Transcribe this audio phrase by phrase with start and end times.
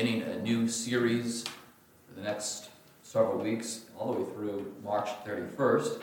[0.00, 2.70] beginning a new series for the next
[3.02, 6.00] several weeks, all the way through March 31st,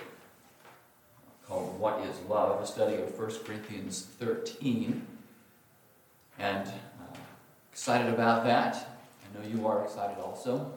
[1.48, 2.62] called What is Love?
[2.62, 5.02] A study of 1 Corinthians 13.
[6.38, 7.18] And uh,
[7.72, 8.76] excited about that.
[8.76, 10.72] I know you are excited also.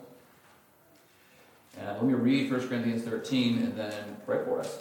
[1.77, 4.79] And let me read 1 Corinthians 13 and then pray for us.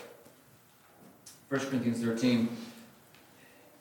[1.50, 2.48] 1 Corinthians 13.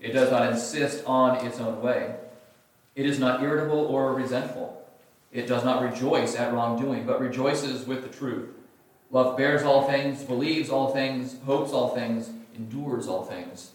[0.00, 2.16] It does not insist on its own way.
[2.94, 4.82] It is not irritable or resentful.
[5.32, 8.48] It does not rejoice at wrongdoing, but rejoices with the truth.
[9.10, 13.72] Love bears all things, believes all things, hopes all things, endures all things.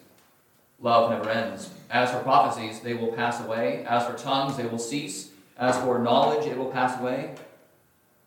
[0.79, 1.69] Love never ends.
[1.89, 3.85] As for prophecies, they will pass away.
[3.85, 5.29] As for tongues, they will cease.
[5.57, 7.35] As for knowledge, it will pass away.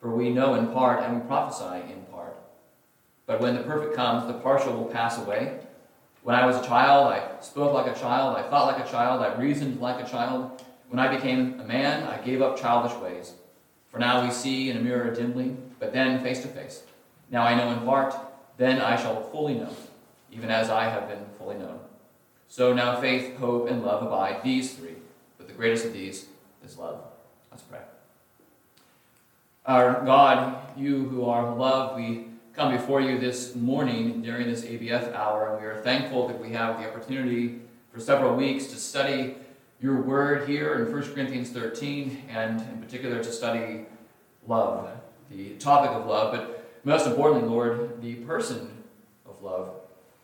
[0.00, 2.36] For we know in part and we prophesy in part.
[3.26, 5.58] But when the perfect comes, the partial will pass away.
[6.28, 9.22] When I was a child, I spoke like a child, I thought like a child,
[9.22, 10.62] I reasoned like a child.
[10.90, 13.32] When I became a man, I gave up childish ways.
[13.90, 16.82] For now we see in a mirror dimly, but then face to face.
[17.30, 18.14] Now I know in part,
[18.58, 19.74] then I shall fully know,
[20.30, 21.78] even as I have been fully known.
[22.46, 24.96] So now faith, hope, and love abide, these three,
[25.38, 26.26] but the greatest of these
[26.62, 27.00] is love.
[27.50, 27.80] Let's pray.
[29.64, 32.27] Our God, you who are love, we
[32.58, 36.50] come before you this morning during this ABF hour, and we are thankful that we
[36.50, 37.60] have the opportunity
[37.92, 39.36] for several weeks to study
[39.80, 43.86] your word here in 1 Corinthians 13, and in particular to study
[44.48, 44.90] love,
[45.30, 48.68] the topic of love, but most importantly, Lord, the person
[49.24, 49.70] of love.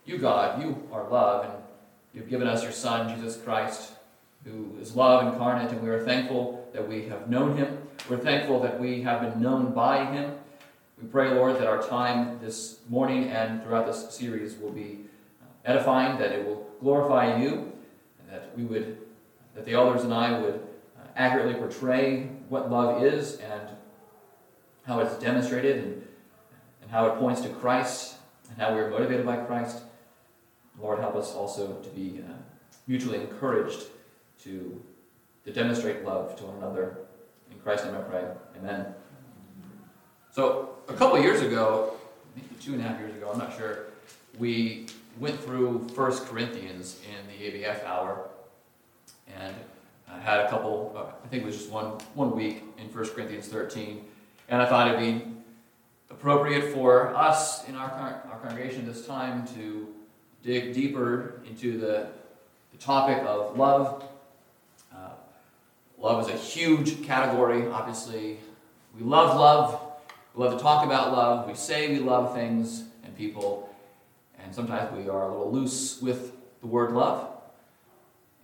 [0.03, 1.53] You, God, you are love, and
[2.13, 3.93] you've given us your Son, Jesus Christ,
[4.43, 7.77] who is love incarnate, and we are thankful that we have known him.
[8.09, 10.33] We're thankful that we have been known by him.
[11.01, 15.01] We pray, Lord, that our time this morning and throughout this series will be
[15.41, 17.73] uh, edifying, that it will glorify you,
[18.19, 18.99] and that we would,
[19.55, 23.69] that the elders and I would uh, accurately portray what love is and
[24.85, 26.07] how it's demonstrated and,
[26.81, 28.15] and how it points to Christ
[28.49, 29.81] and how we are motivated by Christ.
[30.79, 32.31] Lord, help us also to be uh,
[32.87, 33.83] mutually encouraged
[34.43, 34.81] to,
[35.43, 36.99] to demonstrate love to one another.
[37.51, 38.23] In Christ's name I pray.
[38.57, 38.93] Amen.
[40.31, 41.95] So, a couple years ago,
[42.35, 43.85] maybe two and a half years ago, I'm not sure,
[44.37, 44.87] we
[45.19, 48.27] went through First Corinthians in the ABF hour
[49.39, 49.55] and
[50.11, 53.15] I had a couple, uh, I think it was just one, one week in First
[53.15, 54.05] Corinthians 13.
[54.49, 55.25] And I thought it'd be
[56.11, 57.89] appropriate for us in our,
[58.31, 59.87] our congregation this time to
[60.43, 62.07] dig deeper into the,
[62.71, 64.03] the topic of love
[66.05, 68.37] Love is a huge category, obviously.
[68.95, 69.84] We love love.
[70.35, 71.47] We love to talk about love.
[71.47, 73.73] We say we love things and people.
[74.43, 77.29] And sometimes we are a little loose with the word love.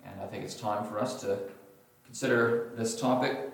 [0.06, 1.38] And I think it's time for us to
[2.06, 3.52] consider this topic.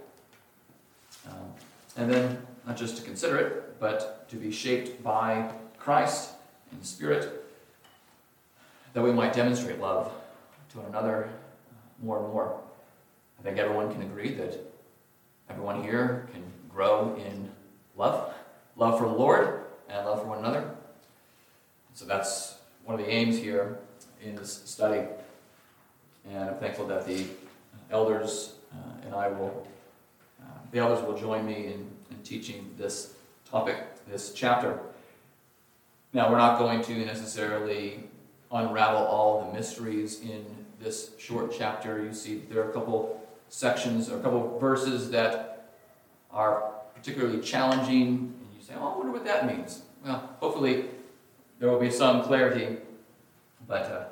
[1.28, 1.52] Um,
[1.97, 2.38] and then,
[2.68, 6.34] not just to consider it, but to be shaped by Christ
[6.72, 7.44] in Spirit,
[8.94, 10.12] that we might demonstrate love
[10.72, 11.30] to one another
[12.03, 12.59] more and more.
[13.40, 14.59] I think everyone can agree that
[15.50, 17.50] everyone here can grow in
[17.97, 18.34] love
[18.78, 20.69] love for the Lord and love for one another.
[21.94, 23.80] So that's one of the aims here
[24.24, 25.08] in this study.
[26.30, 27.25] And I'm thankful that the
[27.90, 29.68] elders uh, and I will,
[30.41, 33.13] uh, the elders will join me in, in teaching this
[33.50, 33.78] topic,
[34.08, 34.79] this chapter.
[36.14, 38.03] Now, we're not going to necessarily
[38.52, 40.46] unravel all the mysteries in
[40.79, 42.03] this short chapter.
[42.03, 45.72] You see, there are a couple sections or a couple verses that
[46.32, 46.72] are
[47.08, 49.82] particularly challenging, and you say, Oh, I wonder what that means.
[50.04, 50.86] Well, hopefully
[51.58, 52.80] there will be some clarity,
[53.66, 54.06] but uh,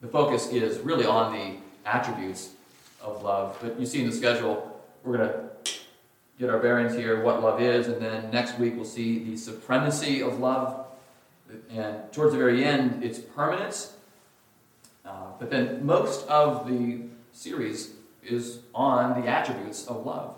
[0.00, 2.50] the focus is really on the attributes
[3.02, 3.58] of love.
[3.60, 5.50] But you see in the schedule, we're going to
[6.38, 10.22] get our bearings here, what love is, and then next week we'll see the supremacy
[10.22, 10.86] of love.
[11.70, 13.94] And towards the very end, its permanence.
[15.04, 17.00] Uh, but then most of the
[17.32, 20.37] series is on the attributes of love,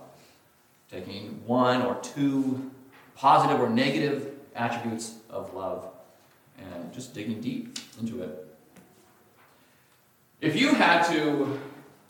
[0.90, 2.70] taking one or two
[3.14, 5.88] positive or negative attributes of love
[6.58, 8.46] and just digging deep into it.
[10.40, 11.58] If you had to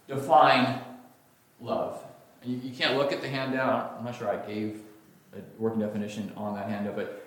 [0.09, 0.81] define
[1.61, 2.03] love,
[2.43, 4.81] and you, you can't look at the handout, I'm not sure I gave
[5.35, 7.27] a working definition on that handout, but,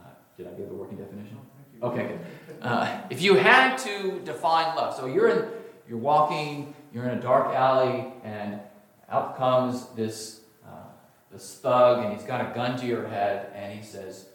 [0.00, 1.38] uh, did I give a working definition?
[1.82, 2.20] Okay, good.
[2.62, 5.48] Uh, if you had to define love, so you're in,
[5.88, 8.60] you're walking, you're in a dark alley, and
[9.10, 10.40] out comes this
[11.34, 14.28] this thug, and he's got a gun to your head, and he says,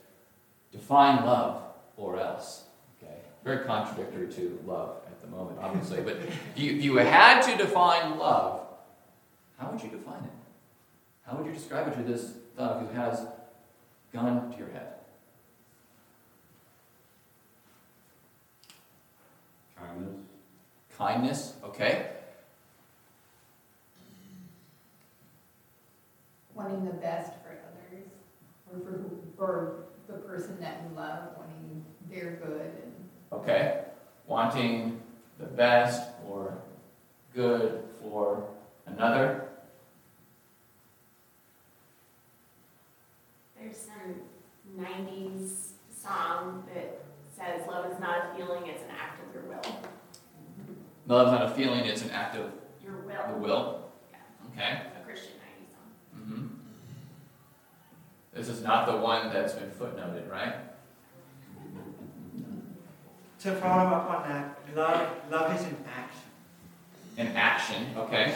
[0.71, 1.63] "Define love,
[1.95, 2.65] or else."
[3.01, 6.01] Okay, very contradictory to love at the moment, obviously.
[6.01, 8.67] but if you, if you had to define love,
[9.57, 10.31] how would you define it?
[11.23, 13.25] How would you describe it to this thug who has
[14.11, 14.93] gun to your head?
[19.77, 20.15] Kindness.
[20.97, 22.18] Kindness, okay.
[26.59, 28.05] Wanting the best for others,
[28.71, 29.73] or for, who- for
[30.07, 32.93] the person that you love, wanting their good and.
[33.31, 33.83] Okay.
[34.27, 35.01] Wanting
[35.39, 36.57] the best or
[37.33, 38.43] good for
[38.85, 39.45] another.
[43.57, 44.15] There's some
[44.75, 47.01] nineties song that
[47.35, 49.79] says love is not a feeling, it's an act of your will.
[51.07, 52.51] Love's not a feeling, it's an act of
[52.83, 53.91] Your the will, will.
[54.11, 54.17] Yeah.
[54.53, 54.81] Okay.
[55.01, 56.23] a Christian nineties song.
[56.23, 56.47] hmm
[58.39, 60.55] This is not the one that's been footnoted, right?
[63.41, 66.21] To follow up on that, love, love is an action.
[67.17, 68.33] An action, okay.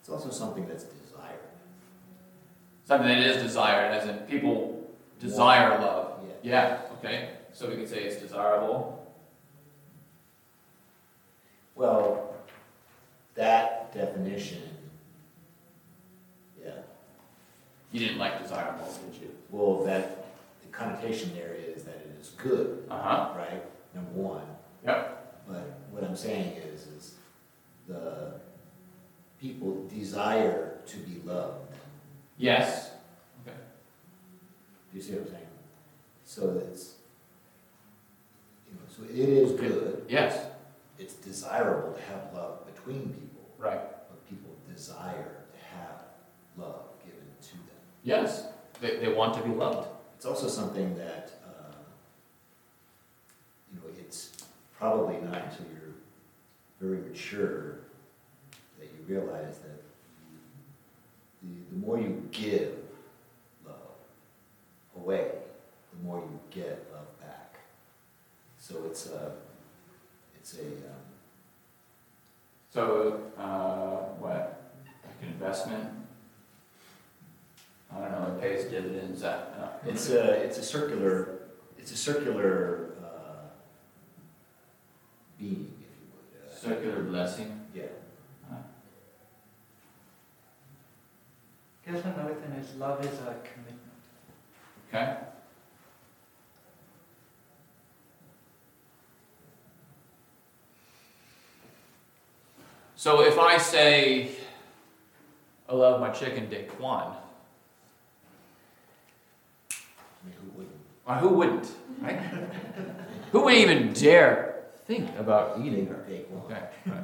[0.00, 1.38] It's also something that's desired.
[2.86, 6.24] Something that is desired, as in people desire love.
[6.42, 6.50] Yeah.
[6.50, 7.28] Yeah, okay.
[7.52, 9.14] So we could say it's desirable.
[11.76, 12.34] Well,
[13.36, 14.62] that definition,
[16.62, 16.72] yeah,
[17.92, 19.30] You didn't like desirable, did you?
[19.50, 20.26] well, that,
[20.64, 23.30] the connotation there is that it is good, Uh huh.
[23.36, 23.62] right?
[23.94, 24.42] Number one.
[24.84, 25.44] Yep.
[25.48, 27.14] But what I'm saying is, is
[27.88, 28.34] the
[29.40, 31.74] people desire to be loved.
[32.38, 32.90] Yes.
[33.46, 33.56] Okay.
[34.92, 35.46] Do you see what I'm saying?
[36.24, 36.94] So it's,
[38.68, 40.04] you know, so it is good.
[40.08, 40.46] Yes.
[40.98, 43.29] It's desirable to have love between people,
[43.60, 43.80] Right.
[44.08, 46.02] but people desire to have
[46.56, 47.80] love given to them.
[48.02, 48.46] Yes.
[48.80, 49.88] They, they want to be loved.
[50.16, 51.74] It's also something that, uh,
[53.70, 54.32] you know, it's
[54.78, 55.94] probably not until you're
[56.80, 57.80] very mature
[58.78, 59.82] that you realize that
[61.42, 62.72] the, the more you give
[63.66, 63.74] love
[64.96, 65.32] away,
[65.92, 67.58] the more you get love back.
[68.58, 69.32] So it's a,
[70.36, 71.09] it's a, um,
[72.72, 74.72] So, uh, what?
[75.04, 75.88] Like an investment?
[77.92, 79.24] I don't know, it pays dividends.
[79.24, 81.40] Uh, uh, it's a, it's a circular,
[81.76, 83.48] it's a circular, uh,
[85.36, 86.48] being, if you would.
[86.48, 87.60] Uh, circular blessing.
[87.74, 87.82] Yeah.
[91.86, 93.80] Guess another thing is love is a commitment.
[94.88, 95.16] Okay.
[103.00, 104.28] So if I say,
[105.66, 107.16] I love my chicken Daquan,
[109.70, 111.22] I mean, who wouldn't?
[111.22, 112.20] who wouldn't, right?
[113.32, 116.04] who would even dare think about eating her?
[116.06, 116.42] Take one.
[116.42, 117.02] Okay, right.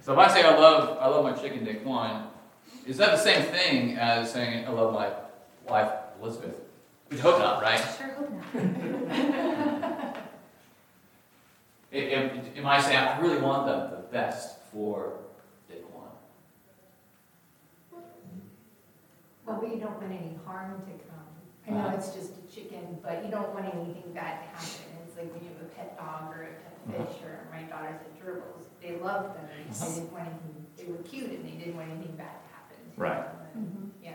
[0.00, 2.26] So if I say I love, I love my chicken Daquan,
[2.86, 5.10] is that the same thing as saying I love my
[5.68, 6.54] wife Elizabeth?
[7.10, 7.84] We'd hope not, right?
[7.98, 10.18] Sure hope not.
[11.92, 15.21] Am, am I saying I really want the, the best for
[19.44, 21.26] Well, but you don't want any harm to come.
[21.66, 21.96] I know Uh-huh.
[21.96, 24.96] it's just a chicken, but you don't want anything bad to happen.
[25.06, 27.04] It's like when you have a pet dog or a pet Uh-huh.
[27.06, 29.46] fish, or my daughters had gerbils, they loved them.
[29.48, 29.94] They Uh-huh.
[29.94, 32.76] didn't want anything, they were cute and they didn't want anything bad to happen.
[32.94, 33.54] to Right.
[33.54, 33.92] them.
[34.02, 34.10] Yeah.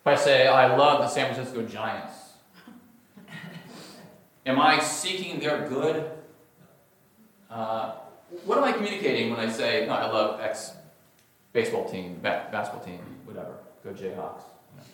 [0.00, 2.34] If I say I love the San Francisco Giants,
[4.46, 6.10] am I seeking their good?
[7.50, 7.92] Uh,
[8.44, 10.72] what am I communicating when I say no, I love X
[11.52, 13.54] baseball team, ba- basketball team, whatever?
[13.84, 14.44] Go Jayhawks.
[14.70, 14.84] You know.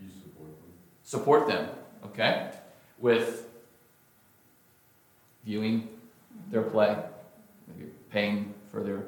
[0.00, 0.72] You support them.
[1.02, 1.68] support them,
[2.06, 2.50] okay?
[2.98, 3.48] With
[5.44, 5.88] viewing
[6.50, 6.96] their play,
[7.68, 9.02] maybe paying for their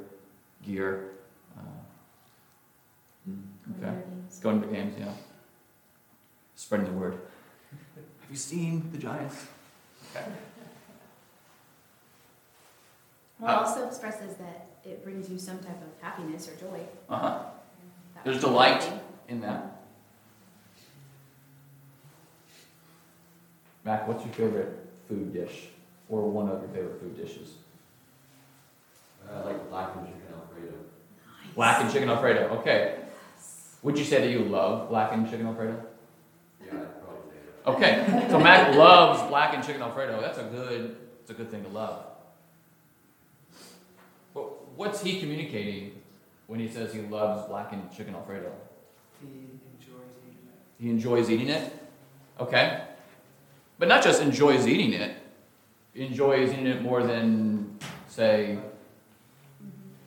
[0.65, 1.11] gear,
[1.57, 1.61] uh,
[3.29, 3.43] Mm.
[3.79, 4.03] okay?
[4.41, 5.13] Going to the games, yeah.
[6.57, 7.15] Spreading the word.
[7.95, 9.47] Have you seen the Giants?
[10.11, 10.25] Okay.
[13.39, 16.81] Well, it also expresses that it brings you some type of happiness or joy.
[17.09, 17.39] Uh huh.
[18.25, 18.81] There's delight.
[18.83, 19.01] lovely.
[19.29, 19.83] In that.
[23.85, 25.69] Mac, what's your favorite food dish,
[26.09, 27.55] or one of your favorite food dishes?
[29.29, 30.73] I uh, like blackened chicken Alfredo.
[30.73, 31.55] Nice.
[31.55, 32.49] Blackened chicken alfredo.
[32.61, 32.97] Okay.
[33.83, 35.85] Would you say that you love blackened chicken Alfredo?
[36.65, 37.71] Yeah, I'd probably say that.
[37.71, 38.29] Okay.
[38.31, 40.21] So Mac loves blackened chicken Alfredo.
[40.21, 40.97] That's a good.
[41.23, 42.05] It's a good thing to love.
[44.35, 46.03] But what's he communicating
[46.47, 48.53] when he says he loves blackened chicken Alfredo?
[49.23, 49.29] He
[49.71, 50.83] enjoys eating it.
[50.83, 51.73] He enjoys eating it.
[52.41, 52.83] Okay.
[53.79, 55.17] But not just enjoys eating it.
[55.95, 58.59] He enjoys eating it more than, say,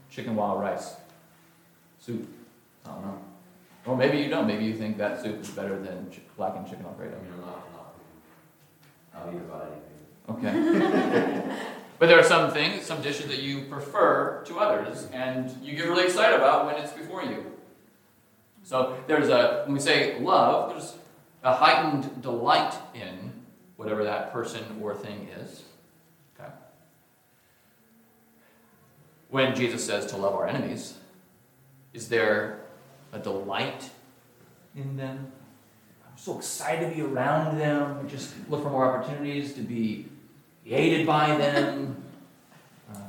[0.09, 0.95] chicken wild rice,
[1.99, 2.27] soup.
[2.85, 3.21] I don't know.
[3.85, 4.47] Or maybe you don't.
[4.47, 7.17] Maybe you think that soup is better than ch- blackened chicken I Alfredo.
[7.17, 11.41] mean, I'm not, not, I'll eat about anything.
[11.47, 11.55] Okay.
[11.99, 15.85] but there are some things, some dishes that you prefer to others, and you get
[15.85, 17.51] really excited about when it's before you.
[18.65, 20.97] So there's a, when we say love, there's
[21.43, 23.31] a heightened delight in
[23.75, 25.63] whatever that person or thing is.
[26.33, 26.49] Okay.
[29.29, 30.95] When Jesus says to love our enemies,
[31.93, 32.61] is there
[33.13, 33.91] a delight
[34.75, 35.31] in them?
[36.03, 37.99] I'm so excited to be around them.
[38.03, 40.07] I just look for more opportunities to be
[40.63, 42.01] hated by them.
[42.87, 42.99] Uh,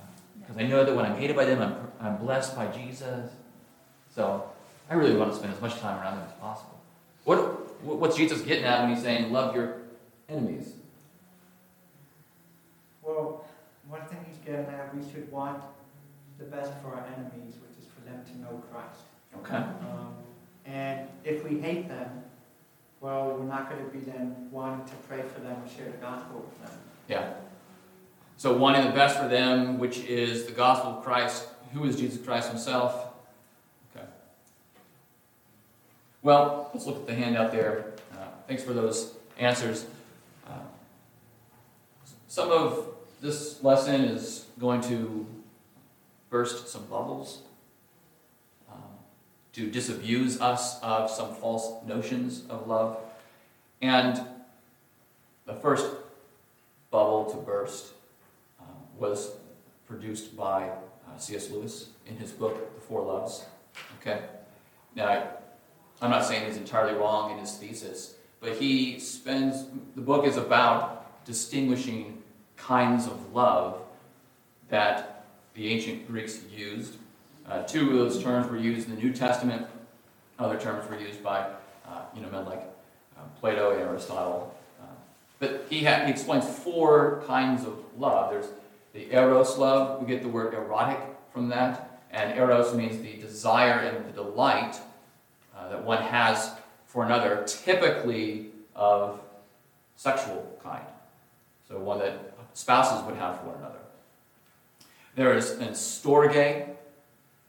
[0.41, 3.31] because I know that when I'm hated by them, I'm, I'm blessed by Jesus.
[4.09, 4.51] So
[4.89, 6.79] I really want to spend as much time around them as possible.
[7.25, 7.39] What,
[7.85, 9.79] what- what's Jesus getting at when he's saying, love your
[10.29, 10.73] enemies?
[13.03, 13.45] Well,
[13.89, 15.63] one thing he's getting at, we should want
[16.39, 19.01] the best for our enemies, which is for them to know Christ.
[19.39, 19.57] Okay.
[19.57, 20.15] Um,
[20.65, 22.23] and if we hate them,
[23.01, 25.99] well, we're not going to be then wanting to pray for them or share the
[25.99, 26.79] gospel with them.
[27.09, 27.35] Yeah.
[28.39, 31.47] So wanting the best for them, which is the gospel of Christ.
[31.73, 33.07] Who is Jesus Christ himself?
[33.95, 34.07] Okay.
[36.27, 37.93] Well, let's look at the handout there.
[38.13, 39.87] Uh, thanks for those answers.
[40.45, 40.55] Uh,
[42.27, 42.89] some of
[43.21, 45.25] this lesson is going to
[46.29, 47.43] burst some bubbles
[48.69, 48.83] um,
[49.53, 52.99] to disabuse us of some false notions of love.
[53.81, 54.21] And
[55.45, 55.87] the first
[56.91, 57.93] bubble to burst
[58.59, 58.67] um,
[58.99, 59.31] was
[59.87, 61.53] produced by uh, C.S.
[61.53, 63.45] Lewis in his book, The Four Loves.
[64.01, 64.23] Okay?
[64.97, 65.29] Now,
[66.01, 70.37] I'm not saying he's entirely wrong in his thesis, but he spends, the book is
[70.37, 72.23] about distinguishing
[72.57, 73.81] kinds of love
[74.69, 75.25] that
[75.55, 76.97] the ancient Greeks used.
[77.49, 79.67] Uh, two of those terms were used in the New Testament,
[80.39, 81.47] other terms were used by
[81.89, 82.63] uh, you know, men like
[83.17, 84.55] uh, Plato and Aristotle.
[84.81, 84.87] Uh,
[85.39, 88.31] but he, ha- he explains four kinds of love.
[88.31, 88.49] There's
[88.93, 90.01] the eros love.
[90.01, 90.99] We get the word erotic
[91.33, 92.03] from that.
[92.11, 94.81] And eros means the desire and the delight
[95.67, 96.53] uh, that one has
[96.87, 99.21] for another, typically of
[99.97, 100.85] sexual kind.
[101.69, 103.79] So one that spouses would have for one another.
[105.15, 106.69] There is an storge,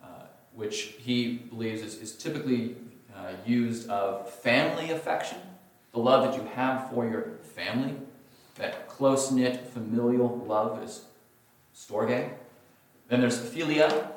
[0.01, 0.07] uh,
[0.55, 2.75] which he believes is, is typically
[3.15, 5.37] uh, used of family affection,
[5.91, 7.95] the love that you have for your family,
[8.55, 11.05] that close knit familial love is
[11.75, 12.29] storge.
[13.09, 14.07] Then there's philia,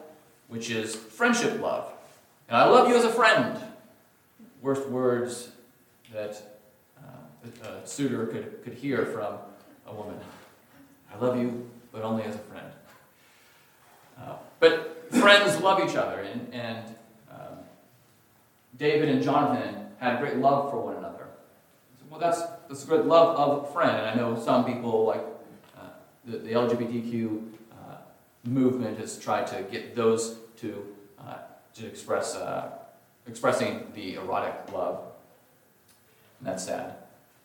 [0.49, 1.93] which is friendship love.
[2.49, 3.61] And I love you as a friend.
[4.63, 5.51] Worst words
[6.13, 6.61] that
[6.99, 9.35] uh, a suitor could, could hear from
[9.87, 10.19] a woman.
[11.13, 12.67] I love you, but only as a friend.
[14.21, 16.95] Uh, but friends love each other, and, and
[17.31, 17.59] um,
[18.77, 21.27] David and Jonathan had great love for one another.
[21.99, 25.25] So, well, that's, that's great love of friend, and I know some people, like
[25.79, 25.89] uh,
[26.27, 27.97] the, the LGBTQ uh,
[28.45, 30.87] movement, has tried to get those to,
[31.19, 31.39] uh,
[31.75, 32.73] to express uh,
[33.31, 35.01] expressing the erotic love.
[36.39, 36.97] And that's sad.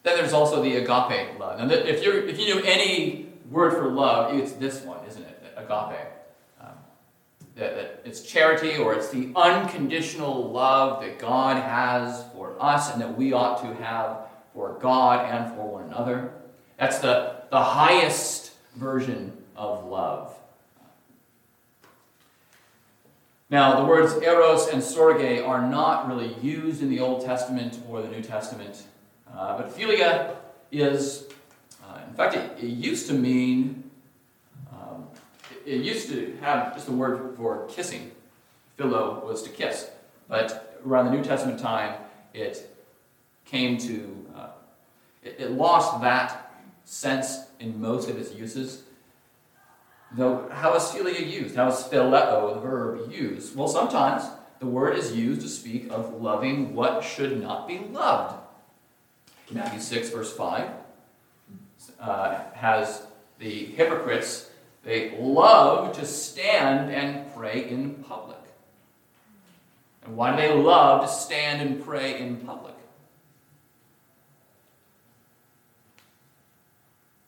[0.04, 1.60] Then there's also the agape love.
[1.60, 5.54] And if, you if you knew any word for love, it's this one, isn't it?
[5.58, 6.00] Agape.
[6.62, 6.70] Um,
[7.56, 13.02] that, that it's charity or it's the unconditional love that God has for us and
[13.02, 16.32] that we ought to have for God and for one another.
[16.78, 20.36] That's the, the highest version of love.
[23.50, 28.02] Now, the words eros and storge are not really used in the Old Testament or
[28.02, 28.88] the New Testament,
[29.32, 30.36] uh, but philia
[30.72, 31.26] is,
[31.84, 33.84] uh, in fact, it, it used to mean,
[34.72, 35.06] um,
[35.52, 38.10] it, it used to have just the word for kissing.
[38.78, 39.92] Philo was to kiss,
[40.28, 42.02] but around the New Testament time,
[42.34, 42.68] it
[43.46, 44.48] came to, uh,
[45.22, 46.52] it, it lost that
[46.84, 48.85] sense in most of its uses.
[50.16, 51.56] Though, how is philia used?
[51.56, 53.56] How is phileo, the verb, used?
[53.56, 54.24] Well, sometimes
[54.60, 58.42] the word is used to speak of loving what should not be loved.
[59.52, 60.70] Matthew 6, verse 5,
[62.00, 63.06] uh, has
[63.40, 64.50] the hypocrites,
[64.84, 68.38] they love to stand and pray in public.
[70.06, 72.75] And why do they love to stand and pray in public?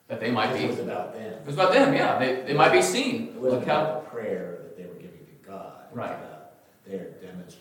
[0.08, 0.60] That they might be.
[0.60, 1.34] It was about them.
[1.34, 2.18] It was about them, yeah.
[2.18, 3.30] They, they might be seen.
[3.30, 5.74] It wasn't Look how, about the prayer that they were giving to God.
[5.92, 6.12] Right.
[6.12, 6.52] about
[6.86, 7.58] their demonst-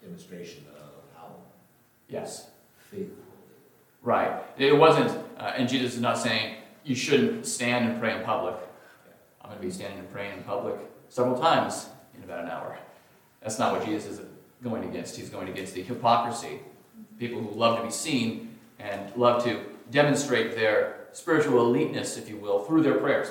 [0.00, 1.34] demonstration of how
[2.08, 2.48] yes,
[2.90, 3.28] faithful
[4.02, 4.42] right.
[4.56, 8.54] It wasn't, uh, and Jesus is not saying you shouldn't stand and pray in public.
[9.42, 10.76] I'm going to be standing and praying in public
[11.08, 12.78] several times in about an hour.
[13.42, 14.26] That's not what Jesus is
[14.62, 15.16] going against.
[15.16, 16.60] He's going against the hypocrisy.
[17.18, 22.36] People who love to be seen and love to demonstrate their spiritual eliteness, if you
[22.36, 23.28] will, through their prayers.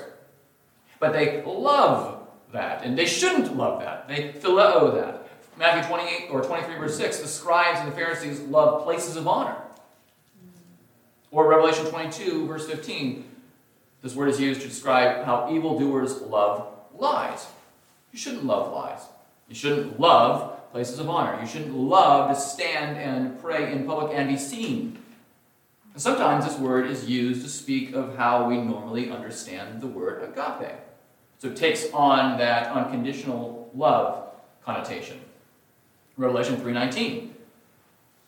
[1.00, 4.08] But they love that, and they shouldn't love that.
[4.08, 5.30] They phileo that.
[5.58, 9.58] Matthew 28 or 23, verse 6, the scribes and the Pharisees love places of honor.
[11.32, 13.26] Or Revelation 22, verse 15,
[14.02, 17.48] this word is used to describe how evildoers love lies.
[18.12, 19.02] You shouldn't love lies.
[19.50, 21.40] You shouldn't love places of honor.
[21.42, 25.00] You shouldn't love to stand and pray in public and be seen.
[25.98, 30.72] Sometimes this word is used to speak of how we normally understand the word agape.
[31.39, 34.25] So it takes on that unconditional love
[34.63, 35.20] connotation.
[36.16, 37.34] Revelation 3:19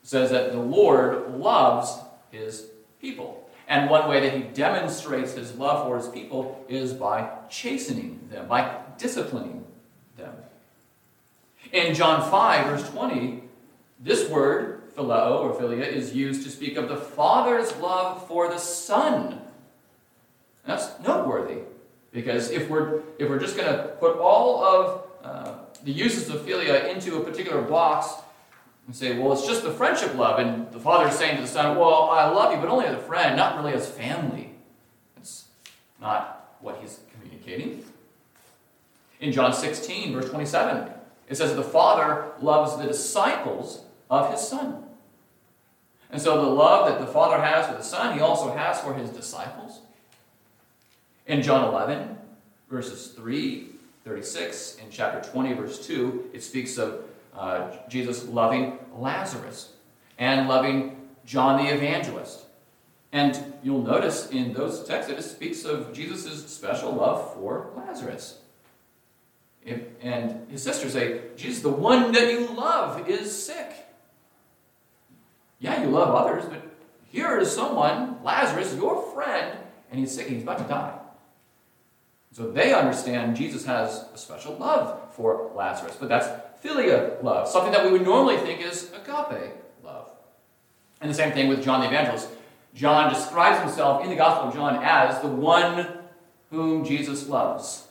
[0.01, 1.99] says that the Lord loves
[2.31, 3.47] his people.
[3.67, 8.47] And one way that he demonstrates his love for his people is by chastening them,
[8.47, 9.63] by disciplining
[10.17, 10.33] them.
[11.71, 13.43] In John 5, verse 20,
[13.99, 18.57] this word, phileo or philia, is used to speak of the Father's love for the
[18.57, 19.41] Son.
[20.65, 21.59] That's noteworthy,
[22.11, 26.41] because if we're, if we're just going to put all of uh, the uses of
[26.41, 28.13] philia into a particular box
[28.85, 31.47] and say, well, it's just the friendship love, and the Father is saying to the
[31.47, 34.51] Son, well, I love you, but only as a friend, not really as family.
[35.15, 35.45] That's
[36.01, 37.85] not what he's communicating.
[39.21, 40.91] In John 16, verse 27,
[41.27, 44.88] it says the Father loves the disciples of his Son.
[46.11, 48.93] And so the love that the Father has for the Son, he also has for
[48.93, 49.81] his disciples.
[51.27, 52.17] In John 11,
[52.69, 53.67] verses 3,
[54.03, 57.03] 36, in chapter 20, verse 2, it speaks of
[57.37, 59.73] uh, Jesus loving Lazarus
[60.17, 62.45] and loving John the evangelist.
[63.11, 68.39] And you'll notice in those texts it speaks of Jesus' special love for Lazarus.
[69.63, 73.78] If, and his sisters say, Jesus, the one that you love is sick.
[75.59, 76.61] Yeah, you love others, but
[77.11, 79.57] here is someone, Lazarus, your friend,
[79.91, 80.97] and he's sick he's about to die.
[82.31, 86.27] So they understand Jesus has a special love for Lazarus, but that's
[86.63, 90.11] philia love, something that we would normally think is agape love.
[91.01, 92.29] And the same thing with John the Evangelist.
[92.75, 95.87] John describes himself in the Gospel of John as the one
[96.51, 97.87] whom Jesus loves.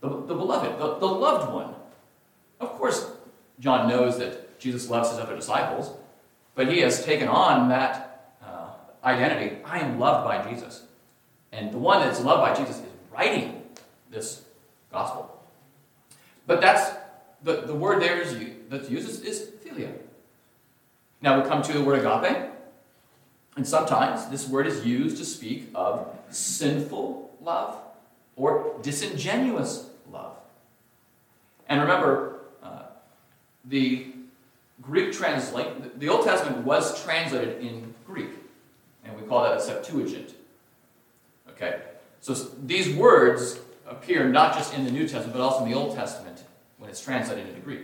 [0.00, 1.74] The, the beloved, the, the loved one.
[2.60, 3.10] Of course,
[3.58, 5.92] John knows that Jesus loves his other disciples,
[6.58, 8.70] but he has taken on that uh,
[9.04, 9.58] identity.
[9.64, 10.82] I am loved by Jesus.
[11.52, 13.62] And the one that's loved by Jesus is writing
[14.10, 14.42] this
[14.90, 15.40] gospel.
[16.48, 16.96] But that's
[17.44, 18.36] the, the word there is
[18.68, 19.92] that's used is, philia.
[21.22, 22.50] Now we come to the word agape.
[23.54, 27.78] And sometimes this word is used to speak of sinful love
[28.34, 30.34] or disingenuous love.
[31.68, 32.82] And remember, uh,
[33.64, 34.08] the
[34.88, 38.30] Greek translate the Old Testament was translated in Greek,
[39.04, 40.34] and we call that a Septuagint.
[41.50, 41.82] Okay,
[42.20, 42.32] so
[42.64, 46.42] these words appear not just in the New Testament but also in the Old Testament
[46.78, 47.82] when it's translated into Greek.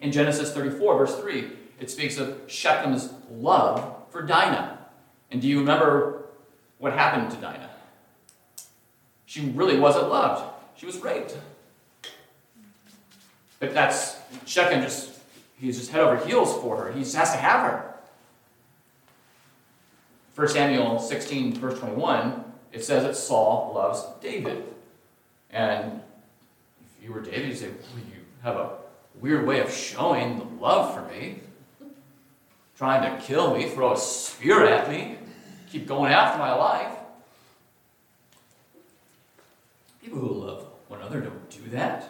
[0.00, 4.78] In Genesis 34, verse 3, it speaks of Shechem's love for Dinah.
[5.30, 6.24] And do you remember
[6.78, 7.70] what happened to Dinah?
[9.26, 10.44] She really wasn't loved.
[10.76, 11.36] She was raped.
[13.60, 15.11] But that's Shechem just
[15.62, 16.92] he's just head over heels for her.
[16.92, 17.94] He just has to have her.
[20.34, 24.64] 1 Samuel 16, verse 21, it says that Saul loves David.
[25.50, 26.00] And
[26.80, 28.70] if you were David, you'd say, well, you have a
[29.20, 31.40] weird way of showing the love for me.
[32.76, 35.18] Trying to kill me, throw a spear at me,
[35.70, 36.96] keep going after my life.
[40.02, 42.08] People who love one another don't do that.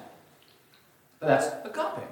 [1.18, 2.08] But that's agape.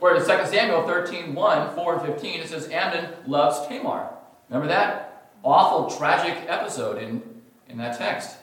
[0.00, 4.10] Or in 2 Samuel 13, 1, 4, and 15, it says Amnon loves Tamar.
[4.48, 7.22] Remember that awful, tragic episode in,
[7.68, 8.36] in that text?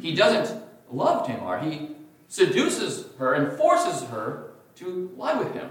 [0.00, 1.60] He doesn't love Tamar.
[1.60, 1.90] He
[2.28, 5.70] seduces her and forces her to lie with him.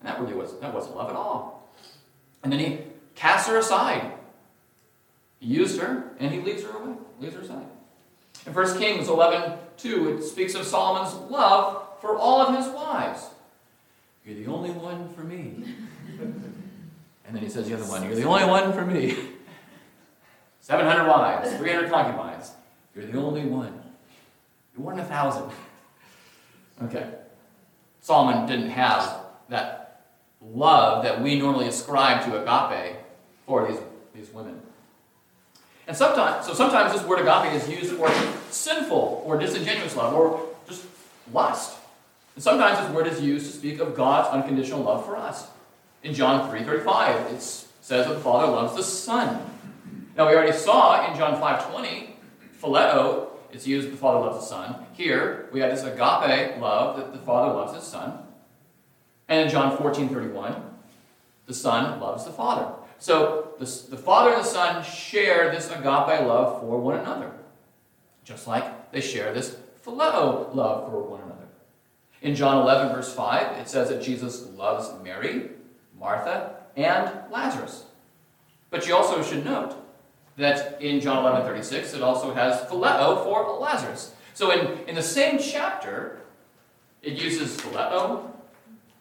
[0.00, 1.70] And that really was that wasn't love at all.
[2.42, 2.78] And then he
[3.14, 4.12] casts her aside.
[5.38, 7.66] He used her and he leaves her away, leaves her aside.
[8.46, 13.26] In 1 Kings 11, 2, it speaks of Solomon's love for all of his wives.
[14.24, 15.64] You're the only one for me.
[17.30, 19.16] And then he says the other one, You're the only one for me.
[20.62, 22.50] 700 wives, 300 concubines.
[22.92, 23.72] You're the only one.
[24.74, 25.50] You're one in a thousand.
[26.82, 27.10] Okay.
[28.00, 29.18] Solomon didn't have
[29.50, 30.00] that
[30.40, 32.96] love that we normally ascribe to agape
[33.46, 33.78] for these,
[34.14, 34.58] these women.
[35.86, 38.10] And sometimes, so sometimes this word agape is used for
[38.50, 40.86] sinful or disingenuous love or just
[41.34, 41.76] lust.
[42.34, 45.48] And sometimes this word is used to speak of God's unconditional love for us.
[46.02, 49.42] In John 3:35, it says that the Father loves the Son.
[50.16, 52.16] Now we already saw in John 5:20,
[52.60, 54.86] phileo, it's used the Father loves the Son.
[54.92, 58.18] Here we have this agape love that the Father loves his Son.
[59.28, 60.62] And in John 14:31,
[61.46, 62.72] the Son loves the Father.
[62.98, 67.32] So the, the Father and the Son share this agape love for one another,
[68.24, 71.29] just like they share this phileo love for one another.
[72.22, 75.50] In John 11, verse 5, it says that Jesus loves Mary,
[75.98, 77.84] Martha, and Lazarus.
[78.68, 79.74] But you also should note
[80.36, 84.14] that in John 11, 36, it also has phileo for Lazarus.
[84.34, 86.20] So in, in the same chapter,
[87.02, 88.30] it uses phileo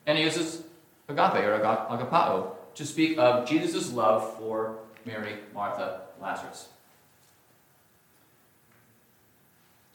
[0.06, 0.64] and it uses
[1.08, 6.70] agape or agapao to speak of Jesus' love for Mary, Martha, Lazarus.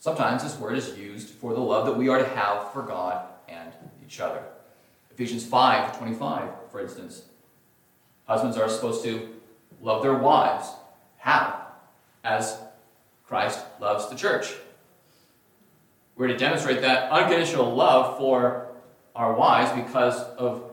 [0.04, 3.26] Sometimes this word is used for the love that we are to have for God
[3.48, 3.72] and
[4.04, 4.42] each other.
[5.10, 7.22] Ephesians 5 25, for instance.
[8.26, 9.30] Husbands are supposed to
[9.80, 10.68] love their wives.
[11.16, 11.68] How?
[12.22, 12.60] As
[13.26, 14.52] Christ loves the church.
[16.16, 18.66] We're to demonstrate that unconditional love for
[19.16, 20.70] our wives because of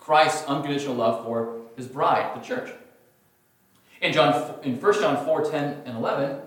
[0.00, 2.68] Christ's unconditional love for his bride, the church.
[4.00, 6.40] In, John, in 1 John 4 10 and 11,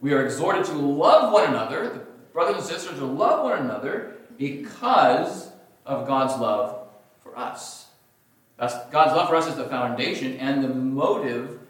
[0.00, 2.00] we are exhorted to love one another, the
[2.32, 5.52] brothers and sisters, to love one another because
[5.84, 6.88] of God's love
[7.22, 7.88] for us.
[8.58, 11.60] That's, God's love for us is the foundation and the motive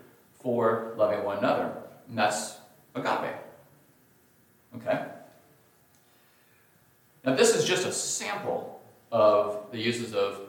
[0.41, 1.73] for loving one another.
[2.09, 2.57] And that's
[2.95, 3.35] agape.
[4.77, 5.05] Okay?
[7.25, 8.81] Now, this is just a sample
[9.13, 10.41] of the uses of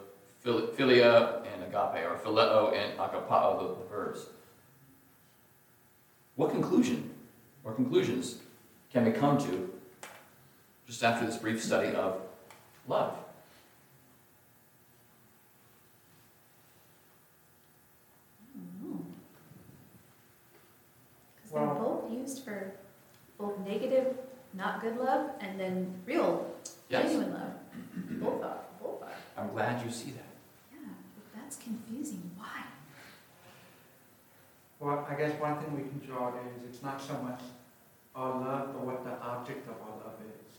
[0.45, 4.27] philia and agape, or phileo and agapao, the verbs.
[6.35, 7.11] What conclusion
[7.63, 8.37] or conclusions
[8.91, 9.71] can we come to
[10.85, 12.21] just after this brief study of
[12.87, 13.15] love?
[21.35, 22.73] Because they're Well- both used for
[23.37, 24.17] both negative,
[24.53, 26.47] not good love, and then real,
[26.89, 27.53] Yes, genuine love.
[28.19, 29.11] Both are, both are.
[29.37, 30.25] I'm glad you see that.
[30.73, 32.30] Yeah, but that's confusing.
[34.81, 34.95] Why?
[34.95, 37.41] Well, I guess one thing we can draw out is it's not so much
[38.15, 40.57] our love, but what the object of our love is.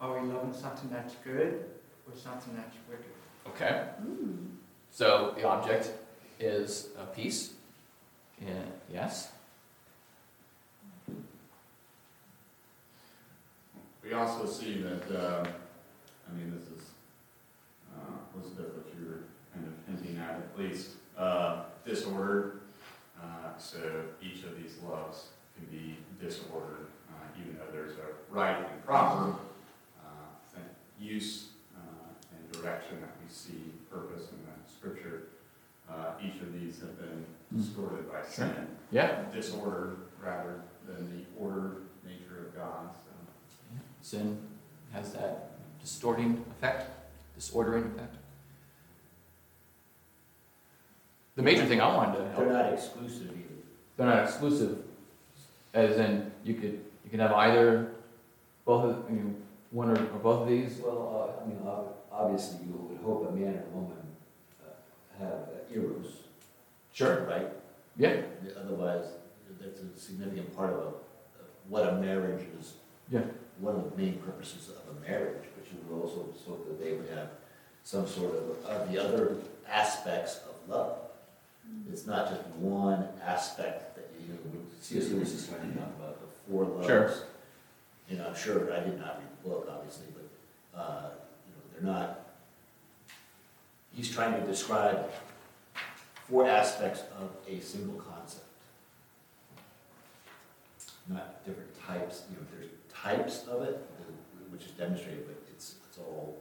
[0.00, 1.64] Are we loving something that's good
[2.06, 3.06] or something that's wicked?
[3.46, 3.88] Okay.
[4.04, 4.38] Ooh.
[4.90, 5.90] So the object
[6.40, 7.54] is a peace.
[8.40, 8.48] Yeah,
[8.92, 9.30] yes.
[14.04, 15.44] We also see that, uh,
[16.28, 16.90] I mean, this is,
[17.94, 19.20] uh, Elizabeth, what you're
[19.54, 22.61] kind of hinting at at least, uh, disorder.
[23.22, 23.78] Uh, so
[24.20, 29.34] each of these loves can be disordered, uh, even though there's a right and proper
[30.04, 30.58] uh,
[31.00, 31.80] use uh,
[32.36, 35.24] and direction that we see, purpose in the scripture.
[35.90, 39.24] Uh, Each of these have been distorted by sin Yeah.
[39.32, 42.88] disorder rather than the ordered nature of God.
[42.94, 43.10] So
[44.00, 44.38] Sin
[44.92, 46.90] has that distorting effect,
[47.34, 48.16] disordering effect.
[51.36, 53.62] The major thing I wanted to help They're not exclusive either.
[53.96, 54.78] They're not exclusive,
[55.72, 57.90] as in you could you can have either
[58.64, 59.34] both of you know,
[59.70, 60.78] one or, or both of these.
[60.84, 63.96] Well, uh, I mean, ob- obviously, you would hope a man and a woman
[64.62, 64.68] uh,
[65.18, 66.06] have uh, eros,
[66.92, 67.24] Sure.
[67.24, 67.48] right?
[67.96, 68.22] Yeah.
[68.58, 69.04] Otherwise,
[69.60, 72.74] that's a significant part of, a- of what a marriage is.
[73.10, 73.22] Yeah.
[73.58, 76.92] One of the main purposes of a marriage, but you would also hope that they
[76.92, 77.28] would have
[77.84, 79.36] some sort of, of the other
[79.68, 80.98] aspects of love.
[81.92, 85.08] It's not just one aspect that you, you know, C.S.
[85.08, 86.86] Lewis is trying to talk about, the four loves.
[86.86, 87.12] Sure.
[88.08, 91.10] You know, I'm sure, I did not read the book, obviously, but, uh,
[91.46, 92.20] you know, they're not,
[93.94, 95.10] he's trying to describe
[96.28, 98.44] four aspects of a single concept.
[101.08, 103.86] Not different types, you know, there's types of it,
[104.50, 106.38] which is demonstrated, but it's, it's all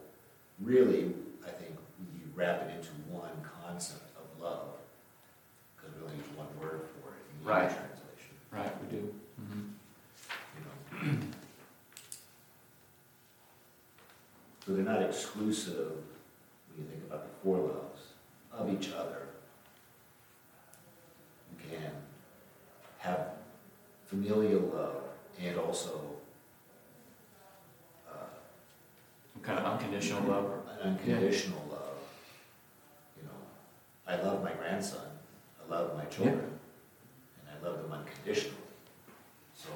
[0.60, 1.14] really,
[1.46, 1.72] I think,
[2.16, 3.32] you wrap it into one
[3.66, 4.68] concept of love.
[6.06, 7.70] Use one word for it in the Right.
[7.70, 9.14] Translation, Right, we do.
[9.42, 11.06] Mm-hmm.
[11.06, 11.28] you know.
[14.66, 15.92] So they're not exclusive
[16.70, 18.02] when you think about the four loves
[18.54, 19.28] of each other,
[21.52, 21.92] you can
[23.00, 23.30] have
[24.06, 25.02] familial love
[25.42, 26.02] and also
[28.08, 28.14] uh,
[29.42, 30.46] Kind of unconditional love.
[30.46, 31.98] or- an unconditional love.
[33.18, 33.40] You know,
[34.08, 35.06] I love my grandson,
[35.72, 36.60] love my children,
[37.40, 38.58] and I love them unconditionally.
[39.56, 39.70] So,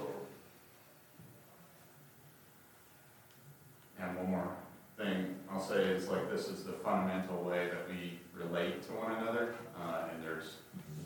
[3.97, 4.51] And one more
[4.97, 9.13] thing I'll say is like, this is the fundamental way that we relate to one
[9.13, 10.57] another, uh, and there's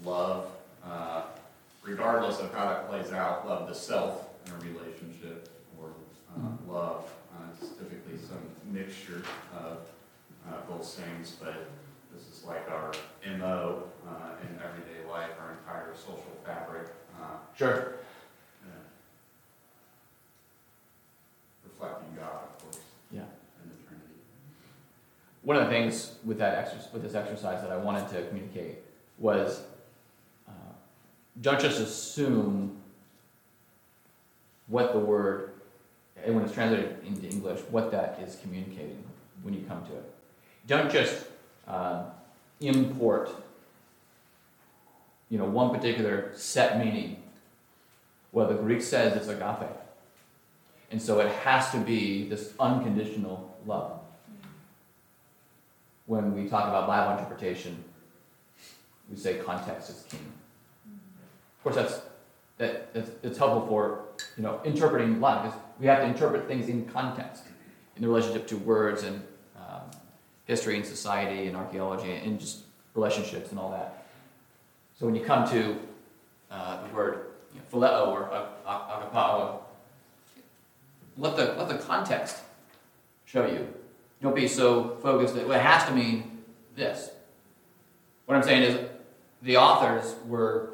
[0.04, 0.48] love,
[0.84, 1.22] uh,
[1.84, 5.50] regardless of how that plays out, love the self in a relationship,
[5.80, 5.92] or,
[6.36, 9.22] uh, love, uh, it's typically some mixture
[9.56, 9.78] of,
[10.50, 11.68] uh, both things, but
[12.14, 12.92] this is like our
[13.38, 16.88] MO, uh, in everyday life, our entire social fabric,
[17.22, 17.92] uh, Sure.
[18.66, 18.72] yeah.
[21.66, 22.80] reflecting God, of course.
[23.12, 23.20] Yeah.
[23.20, 24.14] In the Trinity.
[25.44, 28.78] One of the things with that exercise, with this exercise that I wanted to communicate
[29.18, 29.62] was,
[30.48, 30.52] uh,
[31.42, 32.78] don't just assume
[34.68, 35.50] what the word,
[36.24, 39.04] and when it's translated into English, what that is communicating
[39.42, 40.14] when you come to it.
[40.66, 41.26] Don't just
[41.68, 42.04] uh,
[42.62, 43.30] import,
[45.28, 47.19] you know, one particular set meaning.
[48.32, 49.70] Well, the Greek says it's agape,
[50.92, 54.00] and so it has to be this unconditional love
[56.10, 57.84] when we talk about Bible interpretation,
[59.12, 60.20] we say context is king.
[61.60, 62.02] Of course, that's
[62.58, 66.68] that that's, it's helpful for you know interpreting life because we have to interpret things
[66.68, 67.44] in context,
[67.96, 69.22] in the relationship to words and
[69.56, 69.82] um,
[70.46, 72.62] history and society and archaeology and just
[72.96, 74.08] relationships and all that.
[74.98, 75.78] So when you come to
[76.50, 79.60] uh, the word you know, phileo or ag- ag- agapao,
[81.18, 82.38] let the let the context
[83.26, 83.68] show you
[84.22, 86.44] don't be so focused that well, it has to mean
[86.76, 87.12] this.
[88.26, 88.90] What I'm saying is,
[89.42, 90.72] the authors were,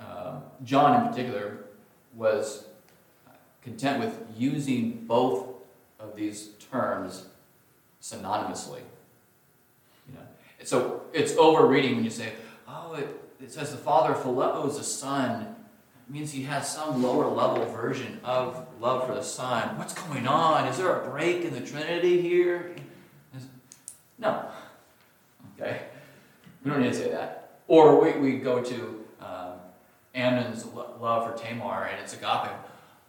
[0.00, 1.58] um, John in particular,
[2.14, 2.64] was
[3.62, 5.48] content with using both
[5.98, 7.26] of these terms
[8.02, 8.80] synonymously.
[10.08, 10.20] You know,
[10.64, 12.32] so it's overreading when you say,
[12.66, 13.08] "Oh, it,
[13.40, 15.56] it says the father phileo is the son."
[16.10, 19.78] Means he has some lower level version of love for the Son.
[19.78, 20.66] What's going on?
[20.66, 22.74] Is there a break in the Trinity here?
[24.18, 24.44] No.
[25.56, 25.82] Okay?
[26.64, 27.60] We don't need to say that.
[27.68, 29.52] Or we, we go to um,
[30.12, 32.50] Amnon's love for Tamar and it's agape.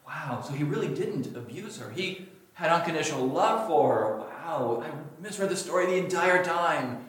[0.06, 1.90] Wow, so he really didn't abuse her.
[1.90, 4.18] He had unconditional love for her.
[4.18, 7.04] Wow, I misread the story the entire time.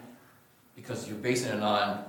[0.74, 2.04] Because you're basing it on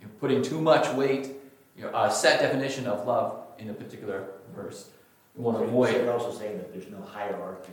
[0.00, 1.30] you're putting too much weight
[1.76, 4.88] you know, a set definition of love in a particular verse.
[5.34, 5.94] We want to So avoid.
[5.96, 7.72] you're also saying that there's no hierarchy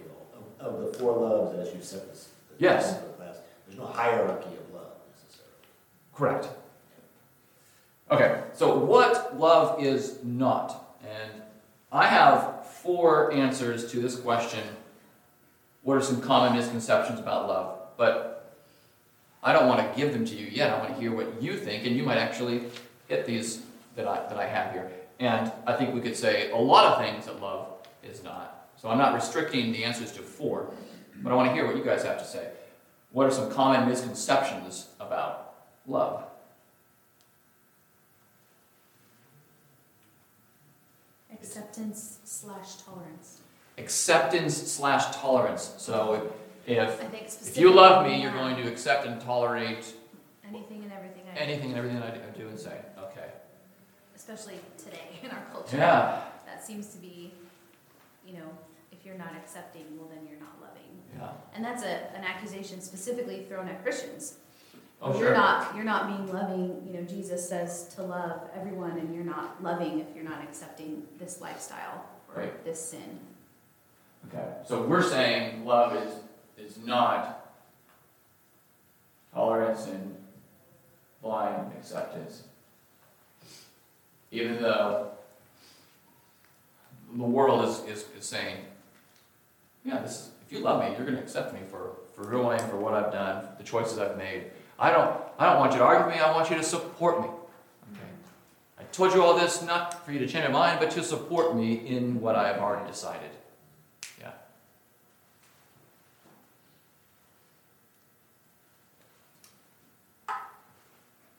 [0.60, 2.10] of, of the four loves as you said.
[2.10, 2.30] this.
[2.58, 3.00] the Yes.
[3.18, 3.38] class.
[3.68, 5.54] There's no hierarchy of love necessarily.
[6.16, 6.48] Correct.
[8.10, 10.98] Okay, so what love is not?
[11.08, 11.32] And
[11.92, 14.64] I have four answers to this question.
[15.84, 17.78] What are some common misconceptions about love?
[17.98, 18.54] But
[19.44, 20.72] I don't want to give them to you yet.
[20.74, 22.64] I want to hear what you think, and you might actually
[23.08, 23.62] hit these
[23.96, 24.92] that I, that I have here.
[25.20, 27.68] And I think we could say a lot of things that love
[28.04, 28.70] is not.
[28.82, 30.72] So I'm not restricting the answers to four,
[31.22, 32.50] but I want to hear what you guys have to say.
[33.12, 36.24] What are some common misconceptions about love?
[41.32, 43.42] Acceptance slash tolerance.
[43.78, 45.74] Acceptance slash tolerance.
[45.78, 46.32] So
[46.66, 47.02] if,
[47.48, 49.94] if you love me, you're going to accept and tolerate
[50.48, 52.78] anything and everything I do, anything and everything I do and say.
[54.22, 55.78] Especially today in our culture.
[55.78, 56.22] Yeah.
[56.46, 57.34] That seems to be,
[58.26, 58.50] you know,
[58.92, 60.92] if you're not accepting, well, then you're not loving.
[61.18, 61.30] Yeah.
[61.56, 64.36] And that's a, an accusation specifically thrown at Christians.
[65.02, 65.34] Oh, You're sure.
[65.34, 69.64] not, you're not being loving, you know, Jesus says to love everyone, and you're not
[69.64, 72.64] loving if you're not accepting this lifestyle or Right.
[72.64, 73.20] this sin.
[74.28, 74.46] Okay.
[74.68, 76.14] So we're saying love is
[76.64, 77.56] is not
[79.34, 80.16] tolerance and
[81.24, 82.44] blind acceptance.
[84.32, 85.12] Even though
[87.16, 88.58] the world is, is, is saying,
[89.84, 92.44] yeah, this is, if you love me, you're going to accept me for, for who
[92.44, 94.46] I am, for what I've done, the choices I've made.
[94.80, 97.22] I don't, I don't want you to argue with me, I want you to support
[97.22, 97.28] me.
[97.28, 98.10] Okay?
[98.80, 101.56] I told you all this not for you to change your mind, but to support
[101.56, 103.30] me in what I have already decided.
[104.20, 104.32] Yeah.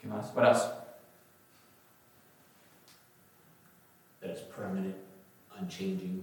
[0.03, 0.35] What else?
[0.35, 0.67] What else?
[4.21, 4.95] That it's permanent,
[5.59, 6.23] unchanging.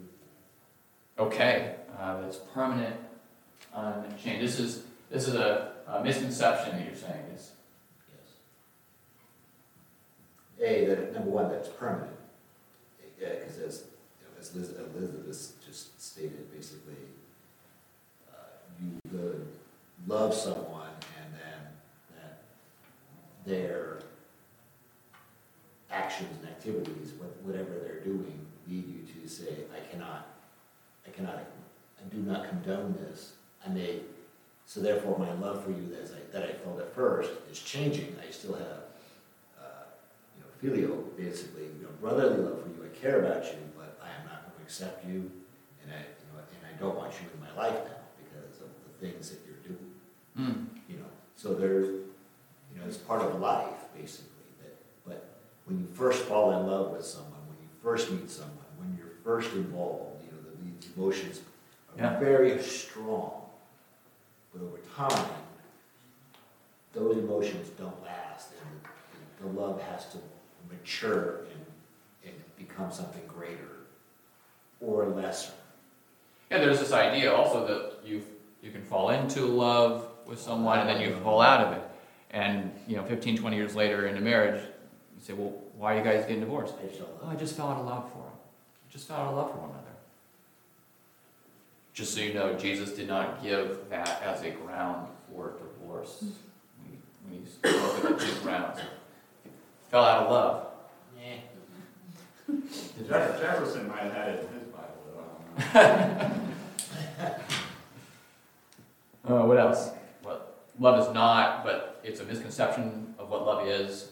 [1.18, 2.96] Okay, uh, it's permanent,
[3.76, 4.44] unchanged.
[4.44, 7.52] This is This is a, a misconception that you're saying is,
[10.60, 10.68] Yes.
[10.68, 12.16] A, that, number one, that's permanent.
[13.20, 13.84] Yeah, because as,
[14.22, 16.94] you know, as Liz- Elizabeth just stated, basically,
[18.32, 18.36] uh,
[18.82, 19.48] you could
[20.08, 21.60] love someone and then
[22.16, 22.44] that
[23.46, 24.00] their
[25.92, 30.28] actions and activities, what- whatever they're doing, lead you to say, I cannot,
[31.08, 31.36] I cannot,
[32.00, 33.34] I do not condone this.
[33.66, 34.02] I may,
[34.66, 38.16] so therefore my love for you as I, that I felt at first is changing.
[38.26, 38.84] I still have,
[39.60, 39.84] uh,
[40.36, 42.86] you know, filial, basically, you know, brotherly love for you.
[42.86, 45.32] I care about you, but I am not going to accept you,
[45.84, 48.68] and I, you know, and I don't want you in my life now because of
[48.86, 49.94] the things that you're doing
[50.36, 51.88] hmm, you know, so there's,
[52.74, 54.39] you know, it's part of life, basically, that,
[55.70, 59.14] when you first fall in love with someone, when you first meet someone, when you're
[59.24, 61.42] first involved, you know, the, these emotions
[61.98, 62.16] Yeah.
[62.16, 63.34] are very strong.
[64.52, 65.30] But over time,
[66.94, 70.18] those emotions don't last, and the love has to
[70.72, 71.66] mature and,
[72.26, 73.86] and become something greater
[74.82, 75.52] or lesser.
[76.50, 78.24] yeah, there's this idea also that you,
[78.64, 81.84] you can fall into love with someone and then you fall out of it.
[82.32, 84.64] And, you know, 15, 20 years later in a marriage,
[85.20, 86.74] you say, well, why are you guys getting divorced?
[86.82, 88.34] I just Oh, I just fell out of love for him.
[88.34, 89.86] I Just fell out of love for one another.
[91.94, 96.24] Just so you know, Jesus did not give that as a ground for divorce.
[96.24, 98.80] When he, when he spoke of the two grounds.
[99.92, 100.66] Fell out of love.
[103.08, 106.40] Jeff- Jefferson might have had it in his Bible, though, I don't know.
[109.28, 109.92] Uh, what else?
[110.24, 114.09] What love is not, but it's a misconception of what love is.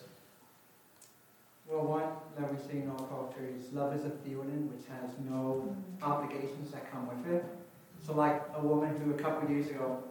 [1.67, 5.11] Well, one that we see in our culture is love is a feeling which has
[5.29, 6.03] no mm-hmm.
[6.03, 7.43] obligations that come with it.
[8.05, 10.01] So like a woman who a couple of years ago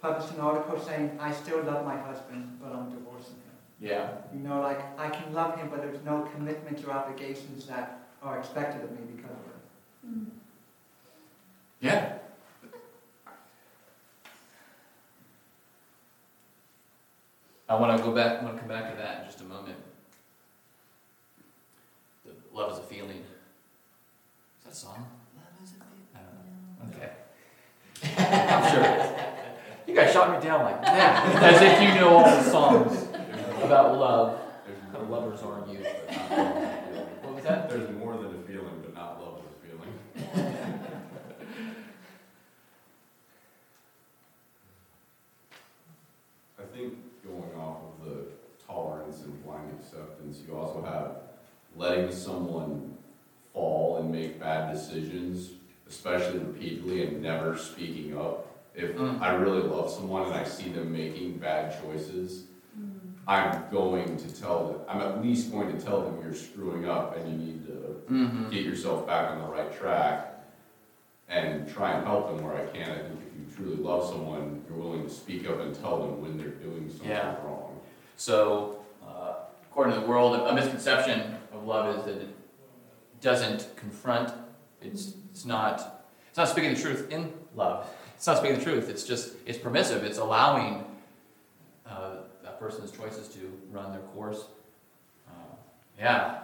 [0.00, 3.52] published an article saying, I still love my husband, but I'm divorcing him.
[3.78, 4.10] Yeah.
[4.32, 8.38] You know, like I can love him, but there's no commitments or obligations that are
[8.38, 10.08] expected of me because of it.
[10.08, 10.30] Mm-hmm.
[11.82, 12.18] Yeah.
[17.68, 18.40] I want to go back.
[18.40, 19.76] I want to come back to that in just a moment.
[22.52, 23.24] The love is a feeling.
[24.58, 25.06] Is that a song?
[25.36, 26.06] Love is a feeling.
[26.14, 26.36] I don't
[26.90, 26.96] know.
[26.96, 27.12] Okay.
[28.52, 29.16] I'm sure.
[29.86, 33.06] You guys shot me down like that, as if you know all the songs
[33.62, 34.38] about love.
[34.92, 35.78] How lovers are you?
[37.22, 37.70] What was that?
[37.70, 40.54] There's more than a feeling, but not love is a feeling.
[46.58, 48.26] I think going off of the
[48.66, 51.32] tolerance and blind acceptance, you also have
[51.82, 52.96] letting someone
[53.52, 55.50] fall and make bad decisions,
[55.88, 58.46] especially repeatedly and never speaking up.
[58.74, 59.20] If Mm.
[59.20, 62.44] I really love someone and I see them making bad choices,
[63.26, 67.16] I'm going to tell them, I'm at least going to tell them you're screwing up
[67.16, 67.72] and you need to
[68.12, 68.50] Mm-hmm.
[68.50, 70.34] get yourself back on the right track
[71.28, 72.90] and try and help them where I can.
[72.90, 76.20] I think if you truly love someone, you're willing to speak up and tell them
[76.20, 77.36] when they're doing something Yeah.
[77.44, 77.78] wrong.
[78.16, 79.34] So, uh,
[79.70, 82.34] according to the world, a misconception love is that it
[83.20, 84.32] doesn't confront.
[84.80, 87.86] It's it's not it's not speaking the truth in love.
[88.16, 88.88] It's not speaking the truth.
[88.88, 90.04] It's just it's permissive.
[90.04, 90.84] It's allowing
[91.86, 94.44] uh, that person's choices to run their course.
[95.28, 95.54] Uh,
[95.98, 96.38] yeah.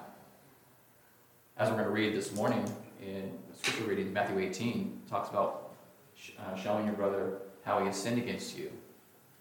[1.57, 2.65] As we're going to read this morning
[3.05, 5.73] in scripture reading, Matthew 18 talks about
[6.15, 8.71] sh- uh, showing your brother how he has sinned against you,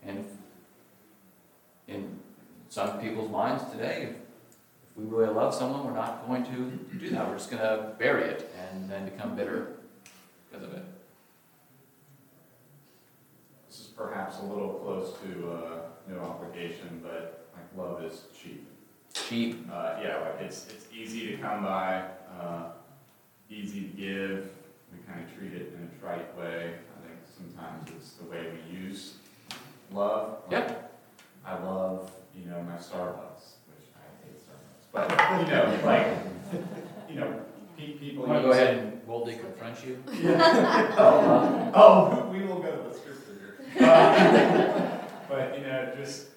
[0.04, 0.26] and
[1.88, 2.20] in
[2.70, 4.16] some people's minds today,
[4.98, 7.28] we really love someone, we're not going to do that.
[7.28, 9.78] We're just going to bury it and then become bitter
[10.50, 10.84] because of it.
[13.70, 15.80] This is perhaps a little close to, uh,
[16.10, 18.68] no obligation, but like love is cheap.
[19.14, 19.68] Cheap.
[19.72, 22.04] Uh, yeah, like it's, it's easy to come by,
[22.40, 22.70] uh,
[23.50, 24.50] easy to give.
[24.92, 26.74] We kind of treat it in a trite way.
[26.74, 29.16] I think sometimes it's the way we use
[29.92, 30.40] love.
[30.50, 30.70] Like,
[31.46, 35.10] I love, you know, my Starbucks, which I hate Starbucks, but,
[35.42, 36.08] you know, like,
[37.10, 37.42] you know,
[37.78, 38.26] pe- people.
[38.26, 40.04] I want to go ahead and boldly confront you.
[41.00, 43.88] Oh, oh, we will go to the scripture here.
[43.88, 44.94] Uh,
[45.30, 46.28] But, you know, just,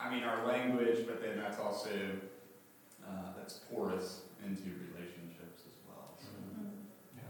[0.00, 1.90] I mean, our language, but then that's also,
[3.04, 6.16] uh, that's porous into relationships as well.
[7.16, 7.22] Yeah.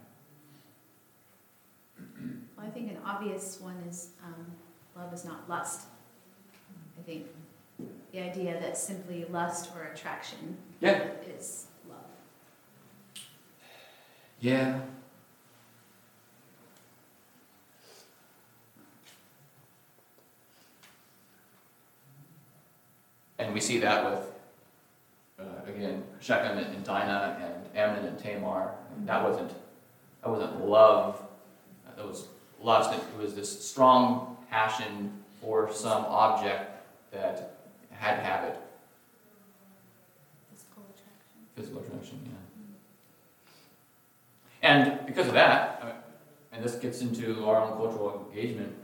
[2.59, 4.47] Well, I think an obvious one is um,
[4.95, 5.87] love is not lust.
[6.99, 7.27] I think
[8.17, 11.09] the idea that simply lust or attraction yeah.
[11.37, 11.99] is love.
[14.41, 14.81] Yeah.
[23.39, 24.33] And we see that with,
[25.39, 28.71] uh, again, Shechem and Dinah and Amnon and Tamar.
[28.97, 29.51] And that wasn't,
[30.23, 31.21] that wasn't love.
[31.97, 32.29] That was
[32.63, 32.95] lust.
[32.95, 35.13] It was this strong passion
[35.43, 36.71] for some object
[37.13, 37.56] that
[37.99, 38.57] had to have it.
[40.53, 41.41] Physical attraction.
[41.57, 42.21] Physical attraction,
[44.63, 44.69] yeah.
[44.69, 46.05] And because of that,
[46.53, 48.75] and this gets into our own cultural engagement,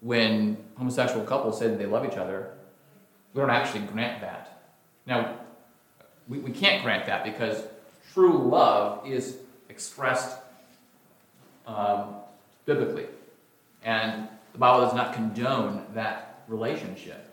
[0.00, 2.52] when homosexual couples say that they love each other,
[3.32, 4.62] we don't actually grant that.
[5.06, 5.38] Now,
[6.28, 7.62] we, we can't grant that because
[8.12, 9.38] true love is
[9.68, 10.38] expressed
[11.66, 12.16] um,
[12.64, 13.06] biblically.
[13.82, 17.28] And the Bible does not condone that relationship.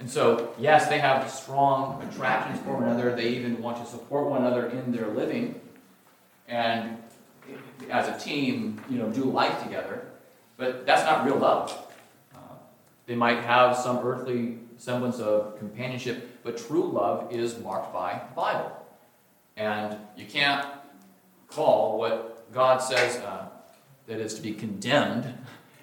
[0.00, 3.14] And so, yes, they have strong attractions for one another.
[3.14, 5.60] They even want to support one another in their living.
[6.48, 6.96] And
[7.90, 10.06] as a team, you know, do life together.
[10.56, 11.76] But that's not real love.
[12.34, 12.38] Uh,
[13.06, 18.34] they might have some earthly semblance of companionship, but true love is marked by the
[18.34, 18.72] Bible.
[19.58, 20.66] And you can't
[21.48, 23.48] call what God says uh,
[24.06, 25.34] that is to be condemned,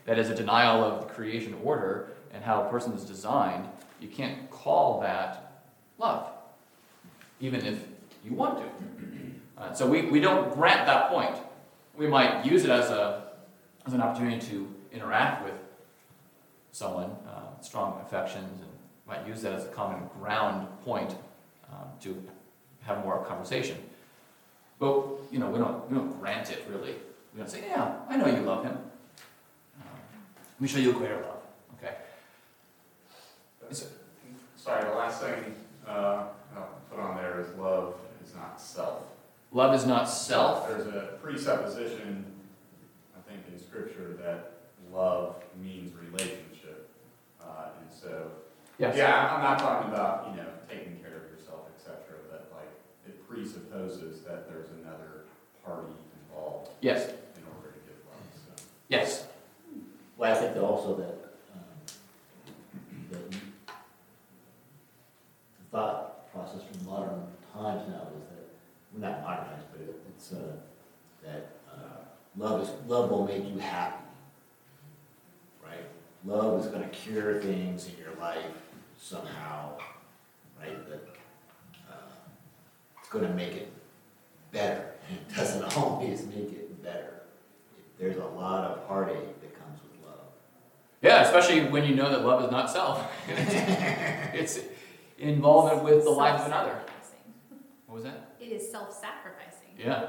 [0.05, 3.67] that is a denial of the creation order and how a person is designed,
[3.99, 5.63] you can't call that
[5.97, 6.29] love,
[7.39, 7.79] even if
[8.23, 9.61] you want to.
[9.61, 11.35] Uh, so we, we don't grant that point.
[11.95, 13.23] We might use it as, a,
[13.85, 15.55] as an opportunity to interact with
[16.71, 18.69] someone, uh, strong affections, and
[19.07, 21.15] might use that as a common ground point
[21.71, 22.21] um, to
[22.81, 23.77] have more conversation.
[24.79, 26.93] But you know, we don't we don't grant it really.
[27.33, 28.73] We don't say, "Yeah, I know you love him.
[28.73, 29.97] Um,
[30.37, 31.41] let me show you a greater love."
[31.77, 31.95] Okay.
[34.67, 35.55] Sorry, the last thing,
[35.87, 39.01] uh, I'll put on there is love is not self.
[39.53, 40.67] Love is not self.
[40.67, 42.25] There's a presupposition,
[43.15, 44.51] I think, in scripture that
[44.93, 46.89] love means relationship.
[47.41, 48.29] Uh, and so,
[48.77, 48.97] Yes.
[48.97, 52.51] yeah, I'm- I'm not talking about, you know, taking care of yourself, et cetera, but
[52.53, 52.67] like,
[53.07, 55.23] it presupposes that there's another
[55.63, 55.93] party
[56.29, 57.07] involved Yes.
[57.07, 58.63] in order to give love, so.
[58.89, 59.29] Yes.
[60.17, 61.13] Well, I think that also that,
[61.53, 61.61] um,
[63.11, 63.39] that you-
[65.59, 67.21] the thought process from modern
[67.53, 68.47] times now is that,
[68.91, 70.55] well, not modernized, but it- it's, uh,
[71.23, 71.99] that, uh,
[72.35, 74.03] love is, love will make you happy.
[75.63, 75.85] Right?
[76.25, 78.55] Love is gonna cure things in your life
[78.97, 79.77] somehow,
[80.59, 80.89] right?
[80.89, 81.07] That,
[81.91, 82.09] uh,
[82.99, 83.71] it's gonna make it
[84.51, 84.95] better.
[85.11, 87.21] It doesn't always make it better.
[87.99, 90.25] There's a lot of heartache that comes with love.
[91.03, 93.11] Yeah, especially when you know that love is not self.
[93.27, 94.59] it's
[95.17, 96.79] involvement with the life of another.
[97.85, 98.35] What was that?
[98.39, 99.75] It is self-sacrificing.
[99.77, 100.01] Yeah.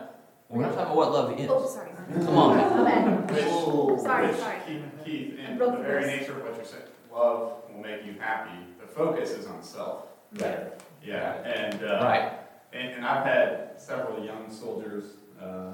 [0.49, 1.49] Well, we're not talking about what love is.
[1.51, 1.91] Oh, sorry.
[2.25, 2.57] Come on.
[2.57, 3.31] My bad.
[3.49, 3.99] Oh.
[4.03, 4.59] Sorry, Which, sorry.
[4.67, 6.83] Keith, Keith, in the the very nature of what you're saying,
[7.13, 8.59] love will make you happy.
[8.81, 10.07] The focus is on self.
[10.39, 10.73] Right.
[11.05, 12.33] Yeah, and, uh, Right.
[12.73, 15.05] and, and I've had several young soldiers,
[15.41, 15.73] uh,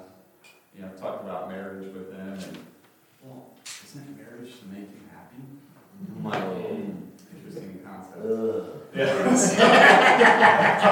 [0.77, 2.59] you know, talk about marriage with them and,
[3.23, 3.47] well,
[3.85, 5.43] isn't marriage to make you happy?
[6.21, 7.13] My own.
[7.45, 8.25] Interesting concept.
[8.25, 8.65] Ugh.
[8.95, 9.05] Yeah.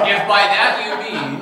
[0.03, 1.41] If by that you mean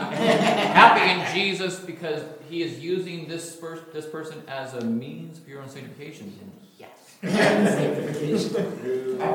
[0.73, 5.49] happy in Jesus because he is using this, pers- this person as a means for
[5.51, 7.17] your own sanctification, then yes.
[7.23, 7.27] I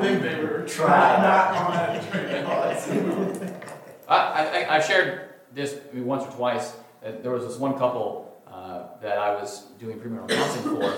[0.00, 1.18] think they were Try.
[1.20, 2.46] not on that train.
[4.08, 6.74] I, I, I shared this once or twice.
[7.02, 10.94] There was this one couple uh, that I was doing premarital counseling for,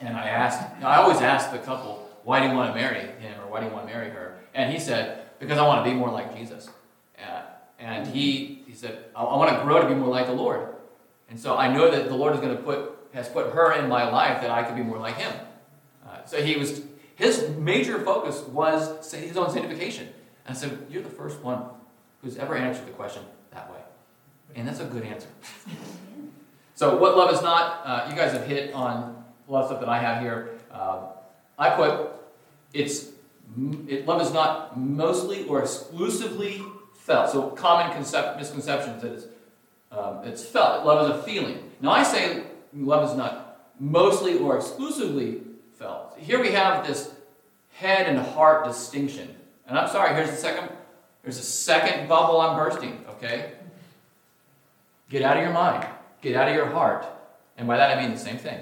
[0.00, 3.40] and I asked, I always ask the couple, why do you want to marry him
[3.40, 4.36] or why do you want to marry her?
[4.52, 6.68] And he said, because I want to be more like Jesus.
[7.16, 7.42] Uh,
[7.78, 10.74] and he, he said, I, I want to grow to be more like the Lord.
[11.30, 13.88] And so I know that the Lord is going to put, has put her in
[13.88, 15.32] my life that I could be more like him.
[16.04, 16.82] Uh, so he was,
[17.14, 20.08] his major focus was his own sanctification.
[20.46, 21.62] And said, you're the first one
[22.22, 23.22] who's ever answered the question
[23.52, 23.78] that way.
[24.56, 25.28] And that's a good answer.
[26.74, 29.80] So, what love is not, uh, you guys have hit on a lot of stuff
[29.80, 30.58] that I have here.
[30.70, 31.06] Uh,
[31.58, 32.10] I put,
[32.72, 33.10] it's,
[33.88, 36.62] it, love is not mostly or exclusively
[36.94, 37.30] felt.
[37.30, 39.26] So, common concept, misconceptions that it's,
[39.92, 40.84] um, it's felt.
[40.84, 41.70] Love is a feeling.
[41.80, 42.42] Now, I say
[42.74, 45.40] love is not mostly or exclusively
[45.78, 46.16] felt.
[46.18, 47.14] Here we have this
[47.72, 49.34] head and heart distinction.
[49.66, 50.70] And I'm sorry, here's the second
[51.22, 53.54] there's a second bubble I'm bursting, okay?
[55.10, 55.84] Get out of your mind.
[56.22, 57.04] Get out of your heart.
[57.58, 58.60] And by that I mean the same thing.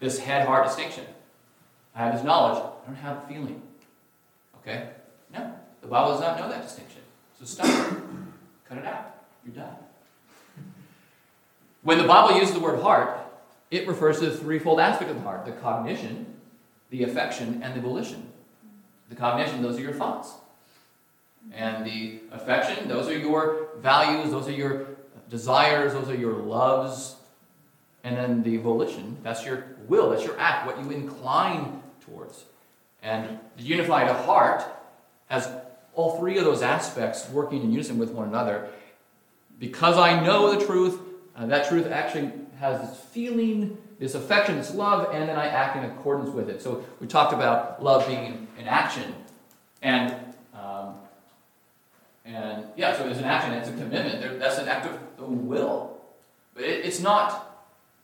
[0.00, 1.04] This head heart distinction.
[1.94, 3.62] I have this knowledge, I don't have a feeling.
[4.58, 4.88] Okay?
[5.32, 5.52] No.
[5.80, 7.00] The Bible does not know that distinction.
[7.38, 7.98] So stop it.
[8.68, 9.14] Cut it out.
[9.44, 9.74] You're done.
[11.82, 13.18] When the Bible uses the word heart,
[13.70, 16.26] it refers to the threefold aspect of the heart the cognition,
[16.90, 18.30] the affection, and the volition.
[19.08, 20.32] The cognition, those are your thoughts.
[21.52, 24.86] And the affection, those are your values, those are your
[25.30, 27.16] desires, those are your loves.
[28.04, 31.79] And then the volition, that's your will, that's your act, what you incline
[32.10, 32.44] towards.
[33.02, 34.64] And the unified heart
[35.28, 35.48] has
[35.94, 38.68] all three of those aspects working in unison with one another.
[39.58, 40.98] Because I know the truth,
[41.36, 45.76] uh, that truth actually has this feeling, this affection, this love, and then I act
[45.76, 46.62] in accordance with it.
[46.62, 49.14] So we talked about love being an action.
[49.82, 50.14] And
[50.54, 50.94] um,
[52.24, 54.20] and yeah, so it's an action, it's a commitment.
[54.20, 55.98] There, that's an act of the will.
[56.54, 57.46] But it, it's not.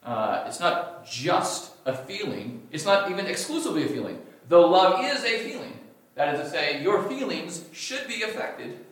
[0.02, 2.68] Uh, it's not just a feeling.
[2.70, 4.20] It's not even exclusively a feeling.
[4.48, 5.72] Though love is a feeling.
[6.16, 8.84] That is to say, your feelings should be affected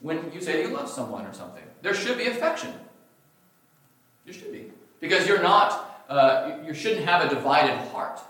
[0.00, 1.62] when you say you love someone or something.
[1.82, 2.72] There should be affection.
[4.24, 4.72] You should be.
[5.00, 8.20] Because you're not, uh, you shouldn't have a divided heart.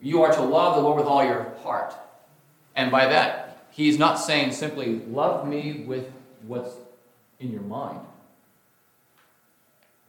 [0.00, 1.94] You are to love the Lord with all your heart.
[2.76, 6.10] And by that, he's not saying simply, love me with
[6.46, 6.74] what's
[7.38, 8.00] in your mind.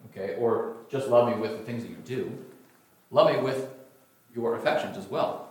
[0.10, 0.36] Okay?
[0.36, 2.38] Or just love me with the things that you do.
[3.12, 3.70] Love me with
[4.34, 5.50] your affections as well.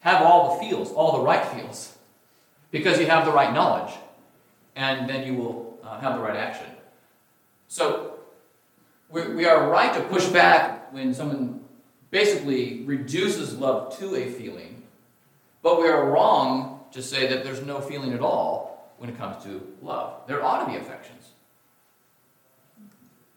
[0.00, 1.96] Have all the feels, all the right feels,
[2.70, 3.94] because you have the right knowledge,
[4.74, 6.66] and then you will uh, have the right action.
[7.68, 8.18] So,
[9.10, 11.60] we, we are right to push back when someone
[12.10, 14.82] basically reduces love to a feeling,
[15.62, 19.42] but we are wrong to say that there's no feeling at all when it comes
[19.44, 20.22] to love.
[20.26, 21.32] There ought to be affections.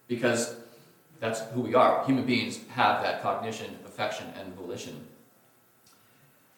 [0.07, 0.55] Because
[1.19, 2.05] that's who we are.
[2.05, 5.05] Human beings have that cognition, affection, and volition.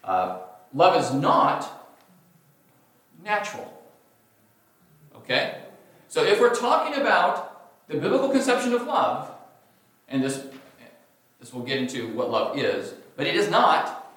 [0.03, 0.39] Uh,
[0.74, 1.89] love is not
[3.24, 3.82] natural.
[5.16, 5.62] Okay?
[6.07, 9.32] So if we're talking about the biblical conception of love,
[10.07, 10.45] and this,
[11.39, 14.14] this will get into what love is, but it is not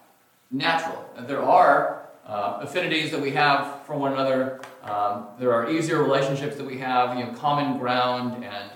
[0.51, 1.09] natural.
[1.21, 4.61] There are uh, affinities that we have for one another.
[4.83, 8.71] Um, there are easier relationships that we have, you know, common ground and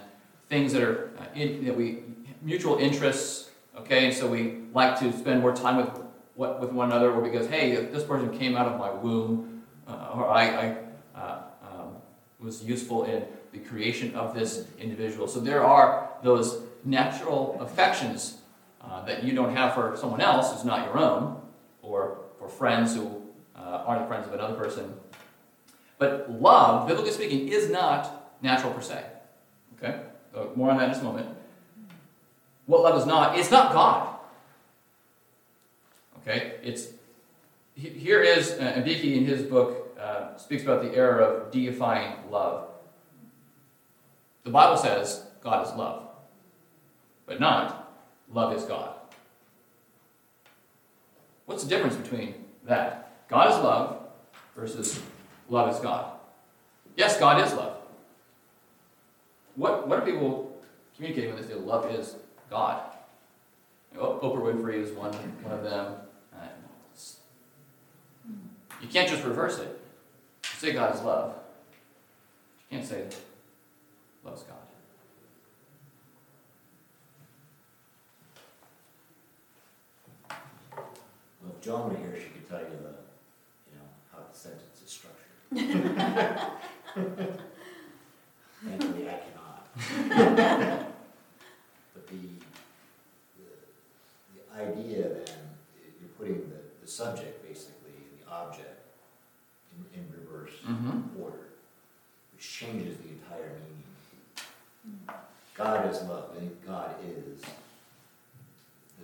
[0.49, 2.03] things that are uh, in, that we
[2.42, 3.51] mutual interests.
[3.76, 5.90] Okay, and so we like to spend more time with
[6.34, 10.12] what, with one another, or because hey, this person came out of my womb, uh,
[10.14, 10.76] or I, I
[11.18, 11.96] uh, um,
[12.40, 15.28] was useful in the creation of this individual.
[15.28, 18.38] So there are those natural affections
[18.80, 21.40] uh, that you don't have for someone else who's not your own,
[21.82, 23.22] or for friends who
[23.57, 24.94] uh, aren't friends of another person.
[25.99, 29.05] But love, biblically speaking, is not natural per se.
[29.76, 30.01] Okay?
[30.32, 31.28] So more on that in just a moment.
[32.66, 34.16] What love is not, it's not God.
[36.20, 36.54] Okay?
[36.62, 36.88] It's
[37.74, 42.68] here is uh, Mbiki in his book uh, speaks about the error of deifying love.
[44.44, 46.08] The Bible says God is love,
[47.26, 47.94] but not
[48.32, 48.94] love is God.
[51.46, 53.26] What's the difference between that?
[53.28, 54.02] God is love
[54.56, 55.00] versus
[55.48, 56.12] love is God.
[56.96, 57.77] Yes, God is love.
[59.59, 60.56] What, what are people
[60.94, 62.14] communicating when they say love is
[62.48, 62.80] God?
[63.92, 65.94] You know, Oprah Winfrey is one, one of them.
[66.32, 66.46] Uh,
[68.80, 69.80] you can't just reverse it.
[70.59, 71.34] Say God is love.
[72.70, 73.04] You can't say
[74.24, 74.54] loves God.
[81.42, 82.94] Well, if Joan were here, she could tell you the,
[83.72, 85.32] you know, how the sentence is structured.
[88.64, 89.38] Thankfully, I cannot.
[91.94, 92.16] But the,
[93.36, 93.48] the,
[94.34, 95.38] the idea then,
[96.00, 98.80] you're putting the, the subject basically, and the object
[99.94, 101.20] in, in reverse Mm-hmm.
[101.22, 101.48] order,
[102.34, 105.08] which changes the entire meaning.
[105.54, 107.40] God is love, and God is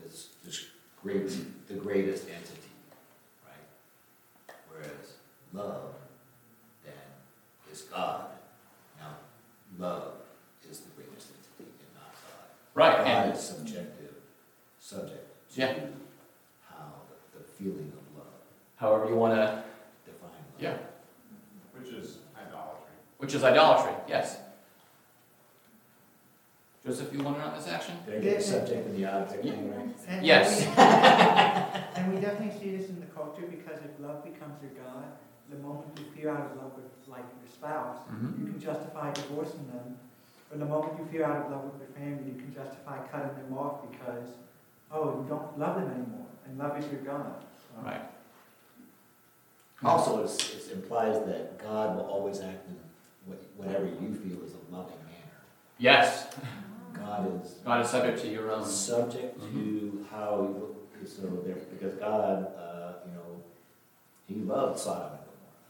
[0.02, 0.66] this, this
[1.02, 1.28] great,
[1.68, 2.72] the greatest entity,
[3.46, 4.56] right?
[4.68, 5.14] Whereas
[5.52, 5.94] love
[6.84, 6.92] then
[7.72, 8.26] is God.
[8.98, 9.14] Now,
[9.78, 10.12] love
[10.70, 12.48] is the greatest entity and not God.
[12.74, 14.14] Right, God and is subjective,
[14.80, 15.74] subject to Yeah.
[16.68, 16.92] how
[17.32, 18.32] the, the feeling of love,
[18.76, 19.62] however you want to,
[20.06, 20.58] define love.
[20.58, 20.76] yeah,
[21.78, 22.94] Which is idolatry.
[23.18, 24.38] which is idolatry, yes.
[26.84, 27.94] Joseph, you want to know this action?
[28.04, 29.88] Did I get the subject and the object thing right?
[30.06, 30.60] And Yes.
[30.60, 30.66] we-
[31.96, 35.04] And we definitely see this in the culture because if love becomes your God,
[35.48, 38.40] the moment you feel out of love with like your spouse, Mm-hmm.
[38.46, 39.96] you can justify divorcing them.
[40.54, 43.34] But the moment you feel out of love with your family, you can justify cutting
[43.42, 44.28] them off because,
[44.92, 47.42] oh, you don't love them anymore, and love is your God.
[47.58, 48.02] So- Right.
[49.82, 52.76] Also, it's, it implies that God will always act in
[53.56, 55.42] whatever you feel is a loving manner.
[55.78, 56.28] Yes,
[56.92, 58.64] God is God is subject to your own.
[58.64, 61.08] subject to how, you- look.
[61.08, 63.42] so there, because God, uh, you know,
[64.28, 65.64] He loved Sodom and Gomorrah,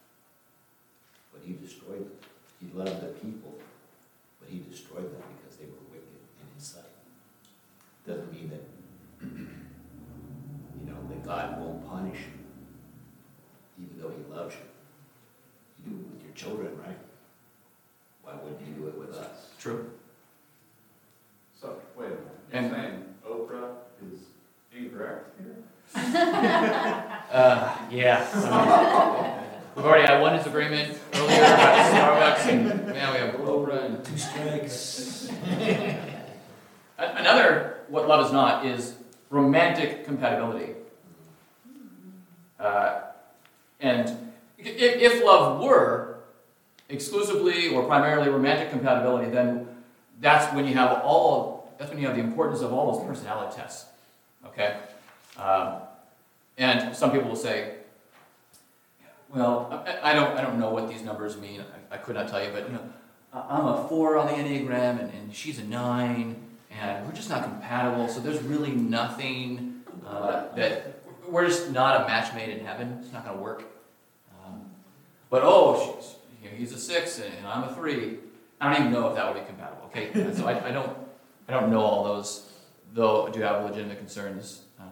[1.33, 2.13] but he destroyed them.
[2.61, 3.64] He loved the people, but
[4.55, 6.85] he destroyed them because they were wicked in his sight.
[8.07, 8.63] Doesn't mean that,
[9.23, 14.61] you know, that God won't punish you, even though he loves you.
[15.85, 16.99] You do it with your children, right?
[18.23, 19.49] Why wouldn't he do it with us?
[19.59, 19.91] True.
[21.61, 23.71] So, wait a minute, And- you're saying Oprah
[24.13, 24.21] is
[24.73, 25.57] incorrect here?
[27.35, 29.41] Uh, yeah.
[29.77, 34.17] We've already had one disagreement earlier about Starbucks, and now we have Oprah and Two
[34.17, 35.29] strikes.
[36.97, 38.95] Another, what love is not, is
[39.31, 40.75] romantic compatibility.
[42.61, 43.01] Uh,
[43.81, 44.09] and
[44.61, 46.19] i- if love were
[46.89, 49.67] exclusively or primarily romantic compatibility, then
[50.21, 53.57] that's when you have all, that's when you have the importance of all those personality
[53.57, 53.87] tests.
[54.47, 54.77] Okay?
[55.37, 55.79] Um,
[56.59, 57.75] and some people will say,
[59.35, 61.63] well, I, I don't, I don't know what these numbers mean.
[61.91, 62.83] I, I could not tell you, but you know,
[63.33, 66.37] I'm a four on the Enneagram and, and she's a nine
[66.71, 68.09] and we're just not compatible.
[68.09, 72.99] So there's really nothing uh, that we're just not a match made in heaven.
[73.03, 73.65] It's not going to work.
[74.45, 74.61] Um,
[75.31, 78.19] but oh, she's, you know, he's a six and, and I'm a three.
[78.61, 79.85] I don't even know if that would be compatible.
[79.87, 80.97] Okay, so I, I don't
[81.49, 82.51] I don't know all those,
[82.95, 84.85] though I do have legitimate concerns uh,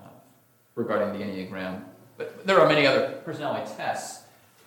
[0.75, 1.83] regarding the Enneagram.
[2.19, 4.22] But there are many other personality tests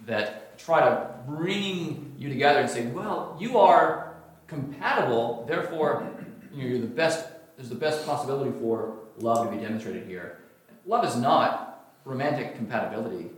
[0.05, 4.15] that try to bring you together and say, well, you are
[4.47, 6.07] compatible, therefore
[6.53, 7.27] you're the best.
[7.57, 10.39] There's the best possibility for love to be demonstrated here.
[10.85, 13.29] Love is not romantic compatibility.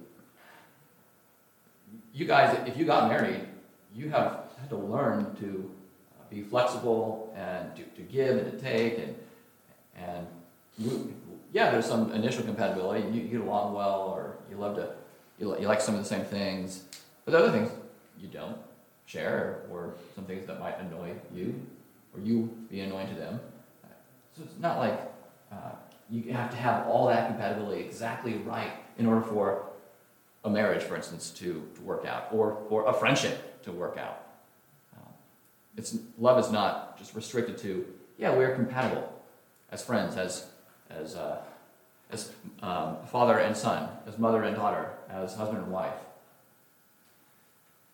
[2.13, 3.41] You guys, if you got married,
[3.93, 5.71] you have had to learn to
[6.29, 9.15] be flexible and to, to give and to take and
[9.95, 10.27] and
[11.53, 13.07] yeah, there's some initial compatibility.
[13.09, 14.91] You get along well, or you love to
[15.38, 16.83] you, li- you like some of the same things,
[17.25, 17.69] but the other things
[18.19, 18.57] you don't
[19.05, 21.59] share, or some things that might annoy you,
[22.13, 23.39] or you be annoying to them.
[24.35, 24.99] So it's not like
[25.51, 25.71] uh,
[26.09, 29.63] you have to have all that compatibility exactly right in order for
[30.43, 34.23] a marriage, for instance, to, to work out, or, or a friendship to work out.
[34.95, 35.13] Um,
[35.75, 37.85] it's, love is not just restricted to,
[38.17, 39.11] yeah, we're compatible
[39.71, 40.47] as friends, as,
[40.89, 41.38] as, uh,
[42.11, 42.31] as
[42.61, 45.93] um, father and son, as mother and daughter, as husband and wife.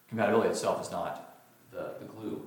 [0.10, 1.34] Compatibility itself is not
[1.72, 2.46] the, the glue,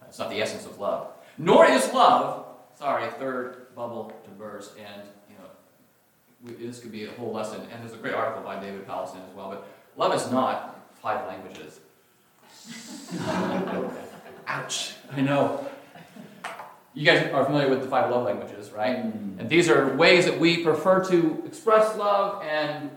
[0.00, 1.08] Uh, it's not the essence of love.
[1.38, 2.44] Nor is love,
[2.78, 5.48] sorry, third bubble to burst, and you know,
[6.44, 9.16] we, this could be a whole lesson, and there's a great article by David Powlison
[9.28, 11.80] as well, but love is not five languages.
[14.46, 15.66] Ouch, I know.
[16.94, 18.96] You guys are familiar with the five love languages, right?
[18.96, 22.90] And these are ways that we prefer to express love and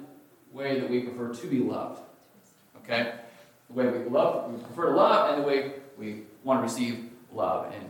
[0.54, 2.02] way that we prefer to be loved.
[2.84, 3.14] Okay?
[3.70, 7.10] The way we love, we prefer to love, and the way we want to receive
[7.34, 7.72] love.
[7.74, 7.86] And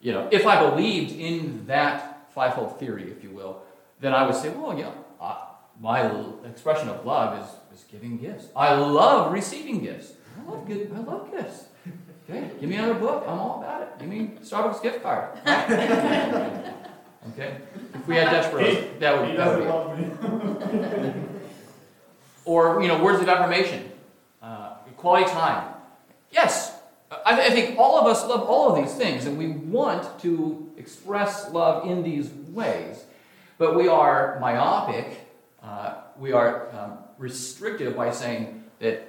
[0.00, 3.62] you know, if I believed in that fivefold theory, if you will,
[4.00, 5.36] then I would say, well, yeah, uh,
[5.80, 6.10] my
[6.46, 8.46] expression of love is, is giving gifts.
[8.54, 10.12] I love receiving gifts.
[10.38, 10.70] I love.
[10.70, 11.64] I love gifts.
[12.28, 13.24] Okay, give me another book.
[13.26, 13.98] I'm all about it.
[13.98, 15.36] Give me Starbucks gift card.
[17.32, 17.56] okay,
[17.94, 19.68] if we had Dutch Bros, that would He that would be.
[19.68, 21.22] love me.
[22.50, 23.88] Or, you know, words of affirmation,
[24.42, 25.72] uh, quality time.
[26.32, 26.76] Yes,
[27.08, 30.68] I, I think all of us love all of these things, and we want to
[30.76, 33.04] express love in these ways,
[33.56, 35.28] but we are myopic,
[35.62, 39.00] uh, we are um, restrictive by saying that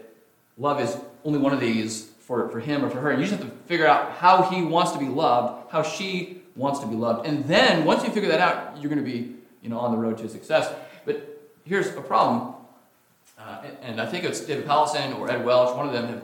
[0.60, 3.10] love is only one of these for, for him or for her.
[3.10, 6.44] And you just have to figure out how he wants to be loved, how she
[6.56, 7.26] wants to be loved.
[7.26, 9.34] And then, once you figure that out, you're going to be,
[9.64, 10.72] you know, on the road to success.
[11.06, 12.61] But here's a problem.
[13.42, 16.22] Uh, and- I think it's David Powlison or Ed Welch, one of them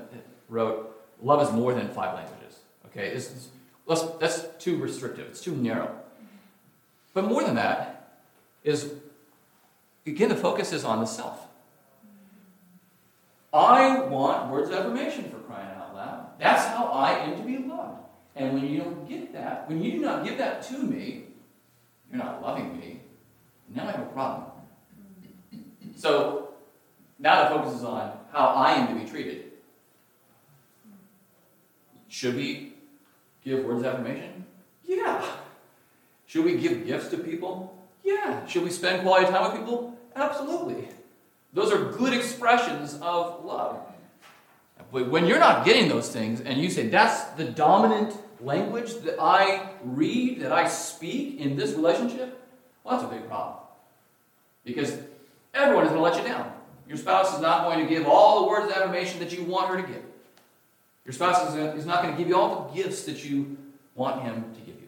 [0.49, 2.59] wrote, Love is more than five languages.
[2.87, 3.49] Okay, is,
[3.87, 5.95] let's, that's too restrictive, it's too narrow.
[7.13, 8.11] But more than that
[8.63, 8.93] is,
[10.05, 11.47] again, the focus is on the self.
[13.51, 16.39] I want words of affirmation for crying out loud.
[16.39, 18.01] That's how I am to be loved.
[18.35, 21.23] And when you don't get that, when you do not give that to me,
[22.11, 23.01] you're not loving me.
[23.73, 24.43] Now I have a problem.
[25.95, 26.46] So
[27.19, 29.51] now the focus is on how I am to be treated.
[32.07, 32.73] Should we
[33.43, 34.45] give words of affirmation?
[34.85, 35.25] Yeah.
[36.25, 37.77] Should we give gifts to people?
[38.03, 38.45] Yeah.
[38.45, 39.97] Should we spend quality time with people?
[40.15, 40.87] Absolutely.
[41.53, 43.79] Those are good expressions of love.
[44.91, 49.19] But when you're not getting those things and you say, that's the dominant language that
[49.19, 52.39] I read, that I speak in this relationship,
[52.83, 53.57] well, that's a big problem.
[54.63, 54.97] Because
[55.53, 56.53] everyone is going to let you down.
[56.87, 59.69] Your spouse is not going to give all the words of affirmation that you want
[59.69, 60.03] her to give.
[61.05, 63.57] Your spouse is, uh, is not going to give you all the gifts that you
[63.95, 64.87] want him to give you.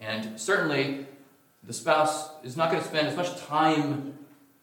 [0.00, 1.06] And certainly,
[1.64, 4.18] the spouse is not going to spend as much time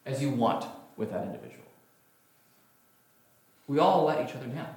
[0.06, 0.66] as you want
[0.98, 1.66] with that individual.
[3.68, 4.76] We all let each other down.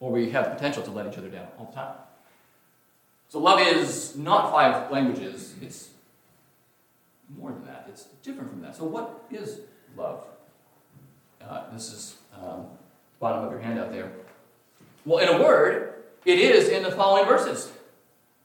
[0.00, 1.94] Or we have the potential to let each other down all the time.
[3.28, 5.88] So, love is not five languages, it's
[7.34, 7.86] more than that.
[7.88, 8.76] It's different from that.
[8.76, 9.60] So, what is
[9.96, 10.24] love?
[11.40, 12.66] Uh, this is um,
[13.20, 14.12] bottom of your handout there.
[15.04, 17.70] Well, in a word, it is in the following verses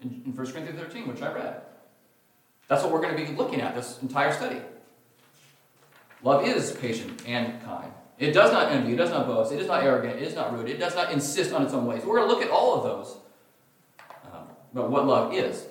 [0.01, 1.61] in, in 1 Corinthians 13, which I read.
[2.67, 4.61] That's what we're going to be looking at this entire study.
[6.23, 7.91] Love is patient and kind.
[8.19, 10.53] It does not envy, it does not boast, it is not arrogant, it is not
[10.53, 12.03] rude, it does not insist on its own ways.
[12.05, 13.17] We're going to look at all of those,
[14.31, 15.65] um, but what love is.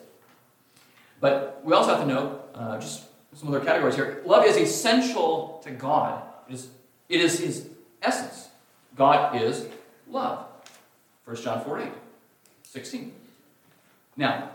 [1.20, 4.22] But we also have to know uh, just some other categories here.
[4.24, 6.22] Love is essential to God.
[6.48, 6.68] It is,
[7.08, 7.68] it is His
[8.02, 8.48] essence.
[8.96, 9.66] God is
[10.08, 10.46] love.
[11.24, 11.88] 1 John 4 8,
[12.64, 13.12] 16.
[14.16, 14.50] Now,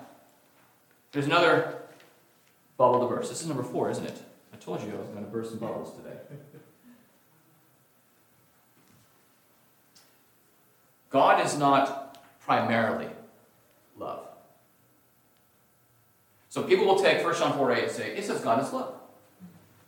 [1.11, 1.77] there's another
[2.77, 3.29] bubble to burst.
[3.29, 4.21] This is number four, isn't it?
[4.53, 6.17] I told you I was going to burst some bubbles today.
[11.09, 13.07] God is not primarily
[13.97, 14.27] love.
[16.55, 18.93] So people will take 1 John 4 8 and say, it says God is love.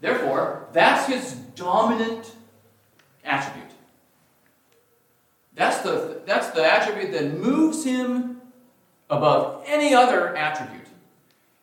[0.02, 2.30] Therefore, that's his dominant
[3.24, 3.72] attribute.
[5.56, 8.42] That's the, that's the attribute that moves him
[9.10, 10.88] above any other attribute.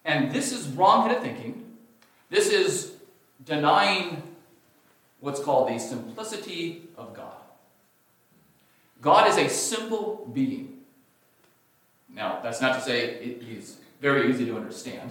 [0.06, 1.76] And this is wrong headed thinking.
[2.30, 2.94] This is
[3.44, 4.22] denying
[5.20, 7.42] what's called the simplicity of God.
[9.02, 10.78] God is a simple being.
[12.08, 15.10] Now, that's not to say he's very easy to understand.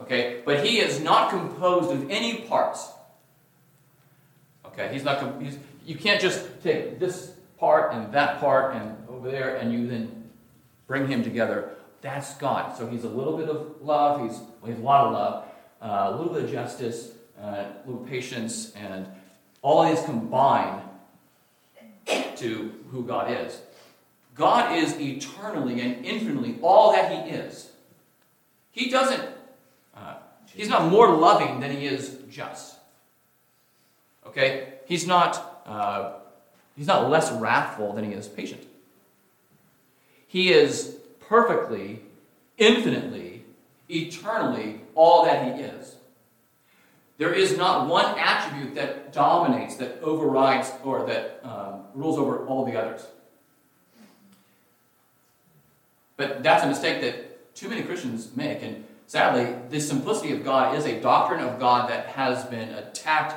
[0.00, 0.40] Okay?
[0.44, 2.88] But he is not composed of any parts.
[4.66, 4.88] Okay?
[4.92, 9.56] He's not he's, you can't just take this part and that part and over there
[9.56, 10.30] and you then
[10.86, 11.70] bring him together.
[12.00, 12.78] That's God.
[12.78, 15.44] So he's a little bit of love, he's, well, he's a lot of love,
[15.82, 17.10] uh, a little bit of justice,
[17.42, 19.08] uh, a little patience, and
[19.60, 20.82] all these combine
[22.36, 23.60] to who God is.
[24.36, 27.72] God is eternally and infinitely all that He is.
[28.78, 29.28] He doesn't,
[29.96, 30.14] uh,
[30.54, 32.76] He's not more loving than He is just.
[34.24, 34.74] Okay?
[34.86, 36.12] He's not, uh,
[36.76, 38.64] He's not less wrathful than He is patient.
[40.28, 40.96] He is
[41.28, 42.02] perfectly,
[42.56, 43.42] infinitely,
[43.90, 45.96] eternally all that He is.
[47.16, 52.64] There is not one attribute that dominates, that overrides, or that um, rules over all
[52.64, 53.04] the others.
[56.16, 57.27] But that's a mistake that
[57.58, 58.62] too many Christians make.
[58.62, 63.34] And sadly, the simplicity of God is a doctrine of God that has been attacked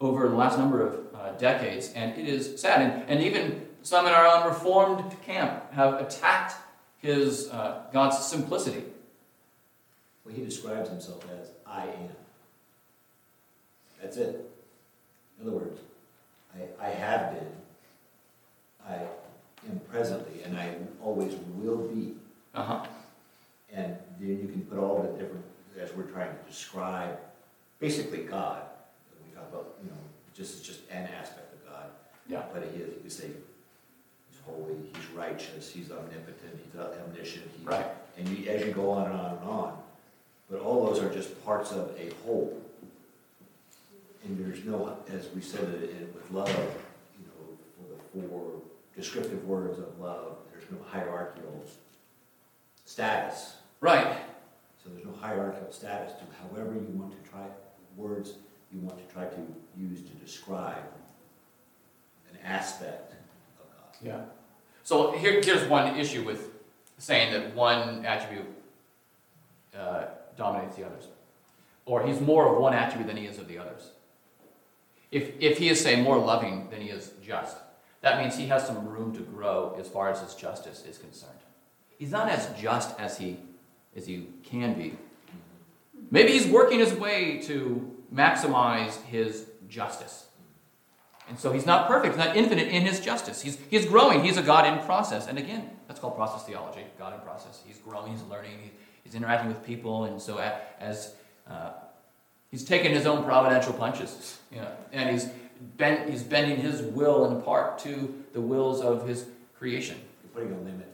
[0.00, 1.92] over the last number of uh, decades.
[1.94, 2.80] And it is sad.
[2.80, 6.54] And, and even some in our own Reformed camp have attacked
[6.98, 8.84] his uh, God's simplicity.
[10.24, 12.08] Well, he describes himself as I am.
[14.00, 14.48] That's it.
[15.40, 15.80] In other words,
[16.54, 17.48] I, I have been,
[18.88, 18.94] I
[19.68, 22.14] am presently, and I always will be.
[22.54, 22.86] Uh-huh.
[23.72, 25.44] And then you can put all the different,
[25.80, 27.18] as we're trying to describe,
[27.78, 28.62] basically God.
[29.26, 29.96] We talk about, you know,
[30.34, 31.86] just just an aspect of God.
[32.28, 32.42] Yeah.
[32.52, 33.28] But he is, you could say,
[34.30, 37.50] he's holy, he's righteous, he's omnipotent, he's omniscient.
[37.58, 37.86] He, Right.
[38.18, 39.78] And you, as you go on and on and on,
[40.50, 42.60] but all those are just parts of a whole.
[44.24, 47.56] And there's no, as we said it in- with love, you know,
[48.12, 48.60] for the four
[48.94, 51.64] descriptive words of love, there's no hierarchical
[52.92, 53.54] status.
[53.80, 54.18] Right.
[54.82, 57.46] So there's no hierarchical status to however you want to try,
[57.96, 58.34] words
[58.70, 59.40] you want to try to
[59.76, 60.84] use to describe
[62.30, 63.14] an aspect
[63.58, 63.96] of God.
[64.02, 64.20] Yeah.
[64.82, 66.50] So here, here's one issue with
[66.98, 68.46] saying that one attribute
[69.76, 70.04] uh,
[70.36, 71.04] dominates the others,
[71.86, 73.90] or he's more of one attribute than he is of the others.
[75.10, 77.56] If, if he is, say, more loving than he is just,
[78.02, 81.41] that means he has some room to grow as far as his justice is concerned.
[81.98, 83.38] He's not as just as he,
[83.96, 84.96] as he can be.
[86.10, 90.26] Maybe he's working his way to maximize his justice.
[91.28, 93.40] And so he's not perfect, he's not infinite in his justice.
[93.40, 95.28] He's, he's growing, he's a God in process.
[95.28, 97.62] And again, that's called process theology, God in process.
[97.66, 98.70] He's growing, he's learning,
[99.04, 100.38] he's interacting with people, and so
[100.80, 101.14] as
[101.48, 101.70] uh,
[102.50, 105.28] he's taken his own providential punches, you know, and he's,
[105.78, 109.26] bent, he's bending his will in part to the wills of his
[109.56, 109.96] creation.
[110.34, 110.91] Putting a limit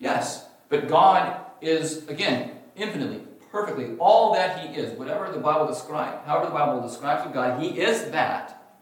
[0.00, 3.20] Yes, but God is, again, infinitely,
[3.52, 7.62] perfectly all that he is, whatever the Bible describes, however the Bible describes of God,
[7.62, 8.78] he is that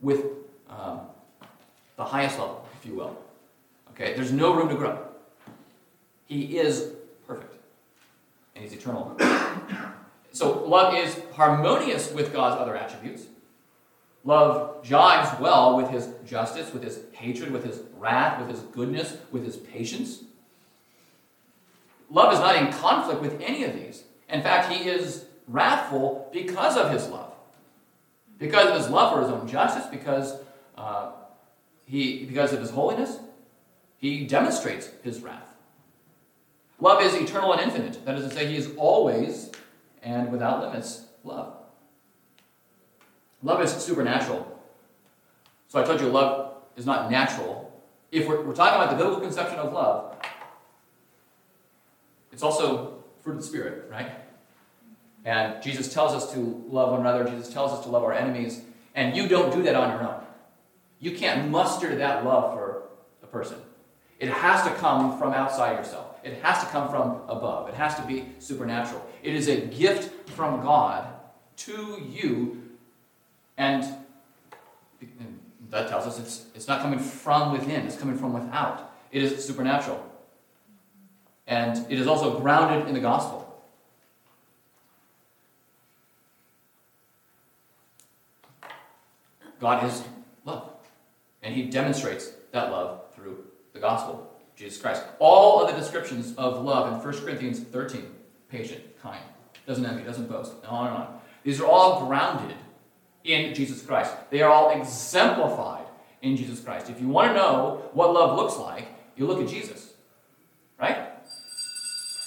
[0.00, 0.24] with
[0.70, 1.00] um,
[1.96, 3.18] the highest level, if you will.
[3.90, 4.98] Okay, there's no room to grow.
[6.26, 6.92] He is
[7.26, 7.54] perfect,
[8.54, 9.16] and he's eternal.
[10.32, 13.22] So love is harmonious with God's other attributes.
[14.26, 19.16] Love jives well with his justice, with his hatred, with his wrath, with his goodness,
[19.30, 20.24] with his patience.
[22.10, 24.02] Love is not in conflict with any of these.
[24.28, 27.32] In fact, he is wrathful because of his love.
[28.38, 30.34] Because of his love for his own justice, because,
[30.76, 31.12] uh,
[31.86, 33.20] he, because of his holiness,
[33.96, 35.54] he demonstrates his wrath.
[36.80, 38.04] Love is eternal and infinite.
[38.04, 39.52] That is to say, he is always
[40.02, 41.55] and without limits love.
[43.46, 44.60] Love is supernatural.
[45.68, 47.72] So I told you love is not natural.
[48.10, 50.16] If we're, we're talking about the biblical conception of love,
[52.32, 54.10] it's also fruit of the Spirit, right?
[55.24, 57.22] And Jesus tells us to love one another.
[57.24, 58.62] Jesus tells us to love our enemies.
[58.96, 60.24] And you don't do that on your own.
[60.98, 62.82] You can't muster that love for
[63.22, 63.58] a person.
[64.18, 66.18] It has to come from outside yourself.
[66.24, 67.68] It has to come from above.
[67.68, 69.06] It has to be supernatural.
[69.22, 71.06] It is a gift from God
[71.58, 72.65] to you.
[73.56, 73.84] And
[75.70, 78.92] that tells us it's, it's not coming from within, it's coming from without.
[79.12, 80.02] It is supernatural.
[81.46, 83.42] And it is also grounded in the gospel.
[89.60, 90.02] God is
[90.44, 90.70] love.
[91.42, 95.04] And he demonstrates that love through the gospel, Jesus Christ.
[95.18, 98.06] All of the descriptions of love in 1 Corinthians 13
[98.50, 99.20] patient, kind,
[99.66, 101.20] doesn't envy, doesn't boast, and on and on.
[101.42, 102.56] These are all grounded
[103.26, 104.14] in Jesus Christ.
[104.30, 105.86] They are all exemplified
[106.22, 106.88] in Jesus Christ.
[106.88, 109.94] If you want to know what love looks like, you look at Jesus.
[110.80, 110.96] Right?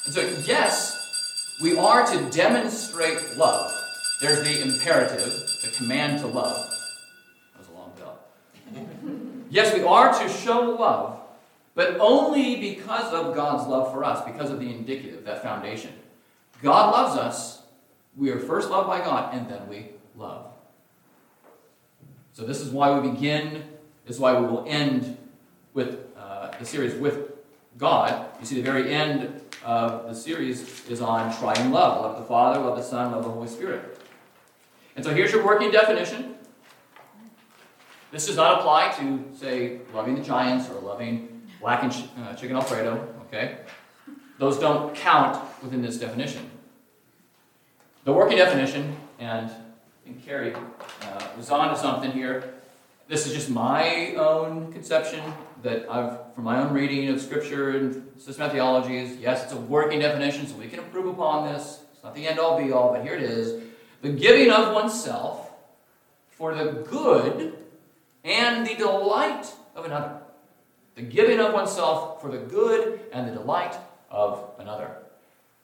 [0.06, 3.72] And so, yes, we are to demonstrate love.
[4.22, 5.32] There's the imperative,
[5.64, 6.58] the command to love.
[7.54, 8.20] That was a long bell.
[9.50, 11.20] yes, we are to show love,
[11.76, 15.94] but only because of God's love for us, because of the indicative, that foundation.
[16.62, 17.62] God loves us.
[18.18, 20.52] We are first loved by God, and then we love.
[22.40, 23.66] So, this is why we begin,
[24.06, 25.18] this is why we will end
[25.74, 27.34] with uh, the series with
[27.78, 28.28] God.
[28.40, 32.62] You see, the very end of the series is on triune love love the Father,
[32.62, 34.02] love the Son, love the Holy Spirit.
[34.96, 36.36] And so, here's your working definition.
[38.14, 42.36] This does not apply to, say, loving the Giants or loving black and ch- uh,
[42.36, 43.58] chicken Alfredo, okay?
[44.38, 46.50] Those don't count within this definition.
[48.06, 49.52] The working definition, and,
[50.10, 52.56] and Carrie uh, was on to something here.
[53.08, 55.22] This is just my own conception
[55.62, 59.18] that I've, from my own reading of Scripture and systematic theologies.
[59.18, 61.84] Yes, it's a working definition, so we can improve upon this.
[61.94, 63.64] It's not the end all be all, but here it is.
[64.02, 65.52] The giving of oneself
[66.32, 67.58] for the good
[68.24, 70.22] and the delight of another.
[70.96, 73.76] The giving of oneself for the good and the delight
[74.10, 74.96] of another.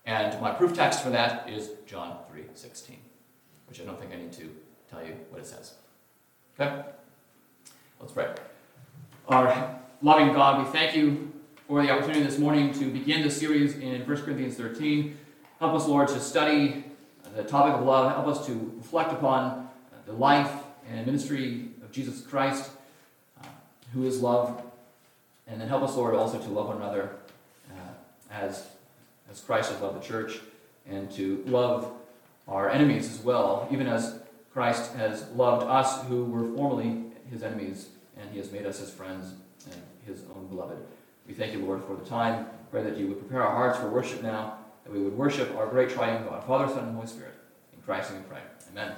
[0.06, 2.98] And my proof text for that is John 3:16,
[3.68, 4.50] which I don't think I need to
[4.90, 5.74] tell you what it says.
[6.60, 6.84] Okay?
[8.00, 8.34] Let's pray.
[9.28, 11.32] Our loving God, we thank you
[11.68, 15.18] for the opportunity this morning to begin the series in 1 Corinthians 13.
[15.60, 16.84] Help us, Lord, to study
[17.36, 18.12] the topic of love.
[18.14, 19.68] Help us to reflect upon
[20.06, 20.52] the life
[20.90, 22.70] and ministry of Jesus Christ,
[23.42, 23.48] uh,
[23.94, 24.62] who is love.
[25.48, 27.16] And then help us, Lord, also to love one another
[27.72, 28.68] uh, as,
[29.32, 30.40] as Christ has loved the church,
[30.88, 31.92] and to love
[32.48, 34.20] our enemies as well, even as
[34.54, 38.90] Christ has loved us who were formerly his enemies, and he has made us his
[38.92, 39.34] friends
[39.72, 40.78] and his own beloved.
[41.28, 42.46] We thank you, Lord, for the time.
[42.72, 45.68] Pray that you would prepare our hearts for worship now, that we would worship our
[45.68, 47.34] great triune God, Father, Son, and Holy Spirit.
[47.74, 48.42] In Christ we pray.
[48.72, 48.96] Amen.